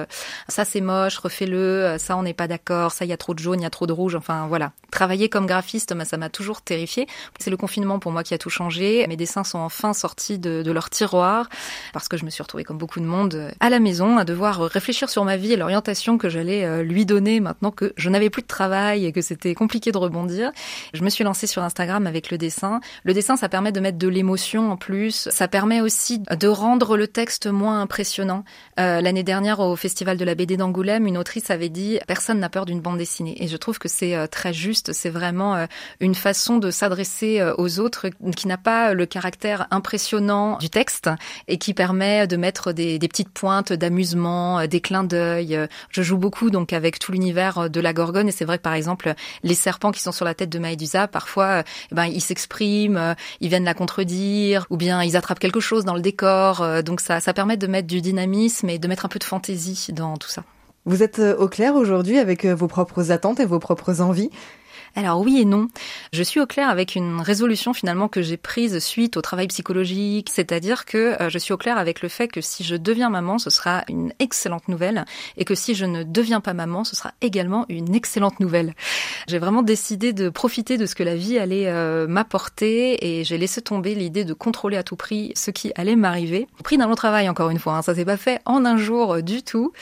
ça 0.48 0.63
c'est 0.63 0.80
moche, 0.80 1.18
refais-le, 1.18 1.98
ça 2.00 2.16
on 2.16 2.24
n'est 2.24 2.34
pas 2.34 2.48
d'accord, 2.48 2.94
ça 2.94 3.04
il 3.04 3.10
y 3.10 3.13
a 3.13 3.18
trop 3.18 3.34
de 3.34 3.39
jaune, 3.39 3.60
il 3.60 3.63
y 3.63 3.68
a 3.68 3.70
trop 3.70 3.88
de 3.88 3.94
rouge. 3.94 4.16
Enfin 4.16 4.48
voilà, 4.48 4.72
travailler 4.89 5.27
comme 5.27 5.48
graphiste, 5.48 5.94
ça 6.06 6.18
m'a 6.18 6.30
toujours 6.30 6.62
terrifié. 6.62 7.08
C'est 7.39 7.50
le 7.50 7.58
confinement 7.58 8.00
pour 8.00 8.13
moi 8.13 8.24
qui 8.24 8.34
a 8.34 8.38
tout 8.38 8.50
changé. 8.50 9.06
Mes 9.08 9.18
dessins 9.18 9.44
sont 9.44 9.60
enfin 9.60 9.94
sortis 9.94 10.39
de, 10.39 10.63
de 10.63 10.72
leur 10.72 10.89
tiroir 10.89 11.50
parce 11.92 12.08
que 12.08 12.16
je 12.16 12.24
me 12.24 12.30
suis 12.30 12.37
retrouvée 12.44 12.63
comme 12.63 12.77
beaucoup 12.77 13.00
de 13.00 13.06
monde 13.06 13.51
à 13.60 13.70
la 13.70 13.79
maison 13.79 14.17
à 14.17 14.25
devoir 14.25 14.62
réfléchir 14.62 15.10
sur 15.10 15.24
ma 15.24 15.38
vie 15.38 15.53
et 15.53 15.58
l'orientation 15.58 16.17
que 16.17 16.29
j'allais 16.29 16.65
euh, 16.65 16.84
lui 16.84 17.06
donner 17.06 17.39
maintenant 17.39 17.72
que 17.72 17.94
je 17.98 18.10
n'avais 18.10 18.29
plus 18.29 18.41
de 18.41 18.48
travail 18.48 19.06
et 19.06 19.12
que 19.12 19.22
c'était 19.22 19.56
compliqué 19.56 19.91
de 19.91 19.98
rebondir. 19.98 20.51
Je 20.94 21.03
me 21.03 21.10
suis 21.10 21.24
lancée 21.24 21.48
sur 21.48 21.63
Instagram 21.63 22.08
avec 22.08 22.32
le 22.32 22.38
dessin. 22.38 22.79
Le 23.03 23.13
dessin, 23.13 23.36
ça 23.36 23.50
permet 23.50 23.72
de 23.72 23.79
mettre 23.79 23.98
de 23.98 24.08
l'émotion 24.08 24.72
en 24.72 24.77
plus. 24.77 25.29
Ça 25.32 25.48
permet 25.48 25.82
aussi 25.82 26.20
de 26.20 26.48
rendre 26.48 26.98
le 26.98 27.08
texte 27.08 27.48
moins 27.48 27.82
impressionnant. 27.82 28.44
Euh, 28.79 29.01
L'année 29.01 29.24
dernière, 29.24 29.60
au 29.60 29.75
Festival 29.75 30.17
de 30.17 30.25
la 30.25 30.36
BD 30.36 30.58
d'Angoulême, 30.58 31.08
une 31.08 31.17
autrice 31.17 31.50
avait 31.50 31.70
dit 31.70 32.00
«Personne 32.08 32.39
n'a 32.39 32.50
peur 32.50 32.65
d'une 32.65 32.82
bande 32.82 32.98
dessinée». 32.98 33.36
Et 33.44 33.48
je 33.48 33.58
trouve 33.58 33.79
que 33.79 33.88
c'est 33.88 34.15
euh, 34.15 34.27
très 34.27 34.53
juste. 34.53 34.94
C'est 34.94 35.10
vraiment 35.10 35.56
euh, 35.56 35.65
une 36.00 36.15
façon 36.15 36.58
de 36.58 36.72
s'adresser 36.72 37.39
euh, 37.39 37.53
aux 37.58 37.79
autres 37.79 38.08
qui 38.36 38.48
n'a 38.48 38.58
pas 38.58 38.94
le 38.94 39.06
caractère 39.06 39.67
impressionnant 39.72 40.58
du 40.58 40.70
texte 40.70 41.10
et 41.48 41.58
qui 41.58 41.74
permet 41.74 42.27
de 42.28 42.38
mettre 42.38 42.72
des, 42.72 43.00
petites 43.00 43.30
pointes 43.30 43.74
d'amusement, 43.74 44.66
des 44.68 44.82
clins 44.82 45.04
d'œil. 45.04 45.68
Je 45.90 46.02
joue 46.02 46.18
beaucoup 46.18 46.50
donc 46.50 46.74
avec 46.74 47.00
tout 47.00 47.12
l'univers 47.12 47.70
de 47.70 47.80
la 47.80 47.94
Gorgone 47.94 48.28
et 48.28 48.32
c'est 48.32 48.46
vrai 48.46 48.58
que 48.58 48.64
par 48.64 48.74
exemple 48.74 49.14
les 49.44 49.54
serpents 49.56 49.92
qui 49.92 50.02
sont 50.02 50.12
sur 50.12 50.26
la 50.26 50.34
tête 50.34 50.50
de 50.50 50.60
Maëdusa, 50.60 51.08
parfois 51.08 51.64
eh 51.92 51.96
ben 51.96 52.06
ils 52.06 52.22
s'expriment, 52.22 53.16
ils 53.42 53.50
viennent 53.50 53.64
la 53.64 53.74
contredire 53.74 54.66
ou 54.70 54.78
bien 54.78 55.04
ils 55.04 55.18
attrapent 55.18 55.40
quelque 55.40 55.60
chose 55.60 55.86
dans 55.86 55.96
le 55.96 56.02
décor. 56.02 56.84
Donc 56.84 57.02
ça, 57.02 57.20
ça 57.20 57.34
permet 57.34 57.58
de 57.58 57.68
mettre 57.68 57.88
du 57.88 58.02
dynamisme 58.02 58.70
et 58.70 58.80
de 58.80 58.88
mettre 58.88 59.06
un 59.06 59.10
peu 59.10 59.20
de 59.20 59.24
fantaisie 59.24 59.88
dans 59.94 60.18
tout 60.18 60.30
ça. 60.30 60.44
Vous 60.86 61.04
êtes 61.04 61.20
au 61.20 61.48
clair 61.48 61.76
aujourd'hui 61.76 62.18
avec 62.18 62.46
vos 62.46 62.68
propres 62.68 63.12
attentes 63.12 63.40
et 63.40 63.46
vos 63.46 63.60
propres 63.60 64.02
envies 64.02 64.30
alors 64.96 65.22
oui 65.22 65.39
et 65.39 65.46
non. 65.46 65.67
Je 66.13 66.24
suis 66.24 66.39
au 66.39 66.46
clair 66.46 66.70
avec 66.70 66.96
une 66.96 67.22
résolution 67.22 67.74
finalement 67.74 68.08
que 68.08 68.22
j'ai 68.22 68.38
prise 68.38 68.79
suite 68.79 69.17
au 69.17 69.22
travail 69.22 69.48
psychologique, 69.48 70.29
c'est-à-dire 70.32 70.86
que 70.86 71.22
euh, 71.22 71.29
je 71.29 71.38
suis 71.38 71.53
au 71.53 71.58
clair 71.58 71.77
avec 71.77 72.01
le 72.01 72.10
fait 72.10 72.27
que 72.27 72.41
si 72.41 72.63
je 72.63 72.75
deviens 72.75 73.10
maman, 73.10 73.38
ce 73.38 73.50
sera 73.50 73.84
une 73.89 74.13
excellente 74.20 74.67
nouvelle 74.67 75.06
et 75.38 75.46
que 75.46 75.56
si 75.56 75.75
je 75.75 75.86
ne 75.86 76.03
deviens 76.03 76.41
pas 76.41 76.53
maman, 76.53 76.84
ce 76.84 76.96
sera 76.96 77.12
également 77.22 77.65
une 77.70 77.96
excellente 77.96 78.39
nouvelle. 78.39 78.74
J'ai 79.27 79.39
vraiment 79.39 79.62
décidé 79.62 80.13
de 80.13 80.29
profiter 80.29 80.77
de 80.77 80.86
ce 80.86 80.96
que 80.96 81.03
la 81.03 81.15
vie 81.15 81.38
allait 81.38 81.67
euh, 81.67 82.08
m'apporter 82.08 83.20
et 83.20 83.24
j'ai 83.24 83.38
laissé 83.38 83.62
tomber 83.62 83.96
l'idée 83.96 84.25
de 84.25 84.34
contrôler 84.34 84.77
à 84.77 84.84
tout 84.84 84.96
prix 84.96 85.32
ce 85.36 85.51
qui 85.51 85.72
allait 85.75 85.96
m'arriver. 85.96 86.48
Au 86.60 86.63
prix 86.63 86.77
d'un 86.77 86.88
long 86.88 86.96
travail 86.96 87.29
encore 87.29 87.50
une 87.50 87.60
fois, 87.60 87.77
hein, 87.77 87.82
ça 87.82 87.96
s'est 87.96 88.06
pas 88.06 88.17
fait 88.17 88.41
en 88.46 88.65
un 88.65 88.77
jour 88.77 89.15
euh, 89.15 89.22
du 89.22 89.44
tout. 89.44 89.74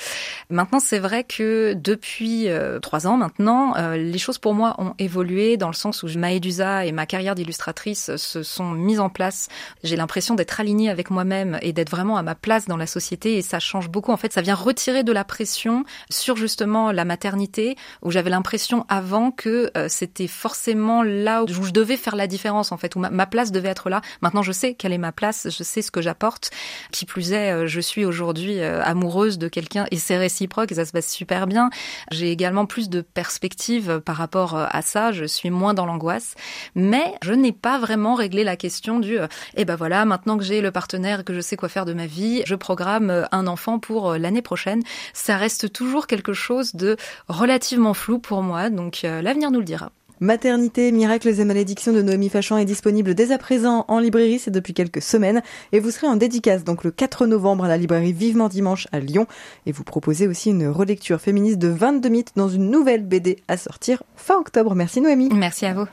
Maintenant, 0.50 0.79
c'est 0.79 1.00
vrai 1.00 1.24
que 1.24 1.74
depuis 1.74 2.47
trois 2.81 3.07
ans 3.07 3.17
maintenant, 3.17 3.74
les 3.95 4.17
choses 4.17 4.38
pour 4.38 4.53
moi 4.53 4.75
ont 4.77 4.93
évolué 5.00 5.58
dans 5.58 5.68
le 5.68 5.74
sens 5.74 6.04
où 6.04 6.08
Maëdusa 6.18 6.86
et 6.86 6.92
ma 6.92 7.06
carrière 7.06 7.36
d'illustratrice 7.36 8.16
se 8.16 8.44
sont 8.44 8.72
mises 8.72 9.00
en 9.00 9.10
place. 9.10 9.48
J'ai 9.84 9.96
l'impression 9.96 10.36
d'être 10.36 10.60
alignée 10.60 10.90
avec 10.90 11.10
moi-même 11.10 11.60
et 11.62 11.74
d'être 11.74 11.90
vraiment 11.90 12.18
à 12.18 12.24
ma 12.24 12.36
place 12.36 12.66
dans 12.66 12.78
la 12.78 12.88
société 12.88 13.38
et 13.38 13.42
ça 13.42 13.60
change 13.60 13.90
beaucoup. 13.90 14.12
En 14.12 14.18
fait, 14.18 14.34
ça 14.34 14.42
vient 14.42 14.56
retirer 14.56 15.04
de 15.04 15.12
la 15.12 15.24
pression 15.24 15.84
sur 16.10 16.36
justement 16.36 16.92
la 16.92 17.06
maternité 17.06 17.75
où 18.02 18.12
j'avais 18.12 18.30
l'impression 18.30 18.86
avant 18.90 19.32
que 19.32 19.72
euh, 19.78 19.88
c'était 19.90 20.28
forcément 20.28 21.04
là 21.04 21.44
où 21.44 21.48
je 21.48 21.72
devais 21.72 21.98
faire 21.98 22.16
la 22.16 22.28
différence 22.28 22.72
en 22.72 22.78
fait, 22.78 22.96
où 22.96 23.00
ma, 23.00 23.25
place 23.25 23.52
devait 23.52 23.70
être 23.70 23.90
là. 23.90 24.02
Maintenant, 24.22 24.44
je 24.44 24.52
sais 24.52 24.74
quelle 24.74 24.94
est 24.94 24.98
ma 24.98 25.12
place, 25.12 25.48
je 25.50 25.64
sais 25.64 25.82
ce 25.82 25.92
que 25.92 26.02
j'apporte. 26.02 26.52
Qui 26.92 27.06
plus 27.06 27.32
est, 27.32 27.52
euh, 27.52 27.68
je 27.68 27.82
suis 27.82 28.06
aujourd'hui 28.06 28.60
euh, 28.60 28.82
amoureuse 28.84 29.38
de 29.38 29.48
quelqu'un 29.48 29.86
et 29.92 29.98
c'est 29.98 30.18
réciproque 30.18 30.72
et 30.72 30.75
ça 30.75 30.86
se 30.86 30.92
passe 30.92 31.12
super 31.12 31.48
bien. 31.48 31.70
J'ai 32.12 32.32
également 32.32 32.66
plus 32.66 32.90
de 32.90 33.02
perspectives 33.02 34.00
par 34.00 34.16
rapport 34.16 34.56
à 34.56 34.82
ça 34.86 35.12
je 35.12 35.25
suis 35.25 35.50
moins 35.50 35.74
dans 35.74 35.86
l'angoisse, 35.86 36.36
mais 36.75 37.13
je 37.22 37.34
n'ai 37.34 37.51
pas 37.51 37.77
vraiment 37.80 38.15
réglé 38.15 38.44
la 38.44 38.56
question 38.56 39.00
du 39.00 39.20
euh, 39.20 39.27
eh 39.56 39.65
ben 39.65 39.75
voilà, 39.75 40.06
maintenant 40.06 40.38
que 40.38 40.44
j'ai 40.44 40.62
le 40.62 40.72
partenaire 40.72 41.24
que 41.24 41.34
je 41.34 41.42
sais 41.42 41.56
quoi 41.56 41.70
faire 41.70 41.86
de 41.86 41.94
ma 41.94 42.06
vie, 42.06 42.44
je 42.46 42.56
programme 42.56 43.10
euh, 43.10 43.25
un 43.32 43.48
enfant 43.48 43.80
pour 43.80 44.12
euh, 44.12 44.18
l'année 44.18 44.42
prochaine. 44.42 44.84
Ça 45.13 45.38
reste 45.38 45.72
toujours 45.72 46.08
quelque 46.08 46.34
chose 46.34 46.75
de 46.75 46.98
relativement 47.27 47.94
flou 47.94 48.20
pour 48.20 48.42
moi, 48.42 48.70
donc 48.70 49.01
l'avenir 49.04 49.51
nous 49.51 49.60
le 49.60 49.65
dira. 49.65 49.92
Maternité, 50.19 50.91
miracles 50.91 51.39
et 51.39 51.45
malédictions 51.45 51.91
de 51.91 52.01
Noémie 52.01 52.29
Fachan 52.29 52.57
est 52.57 52.65
disponible 52.65 53.15
dès 53.15 53.31
à 53.31 53.38
présent 53.38 53.86
en 53.88 54.00
librairie, 54.00 54.39
c'est 54.39 54.51
depuis 54.51 54.74
quelques 54.74 55.01
semaines. 55.01 55.41
Et 55.72 55.79
vous 55.79 55.91
serez 55.91 56.07
en 56.07 56.15
dédicace 56.15 56.63
donc 56.63 56.83
le 56.83 56.92
4 56.92 57.27
novembre 57.27 57.66
à 57.66 57.68
la 57.68 57.77
librairie 57.77 58.13
Vivement 58.13 58.48
Dimanche 58.48 58.87
à 58.92 59.00
Lyon. 59.00 59.27
Et 59.66 59.72
vous 59.72 59.83
proposez 59.83 60.27
aussi 60.27 60.51
une 60.51 60.68
relecture 60.68 61.20
féministe 61.20 61.57
de 61.57 61.68
22 61.68 62.09
mythes 62.09 62.31
dans 62.35 62.50
une 62.50 62.70
nouvelle 62.70 63.05
BD 63.05 63.37
à 63.48 63.57
sortir 63.57 64.03
fin 64.16 64.37
octobre. 64.37 64.74
Merci 64.75 65.01
Noémie. 65.01 65.29
Merci 65.33 65.66
à 65.66 65.74
vous. 65.74 65.85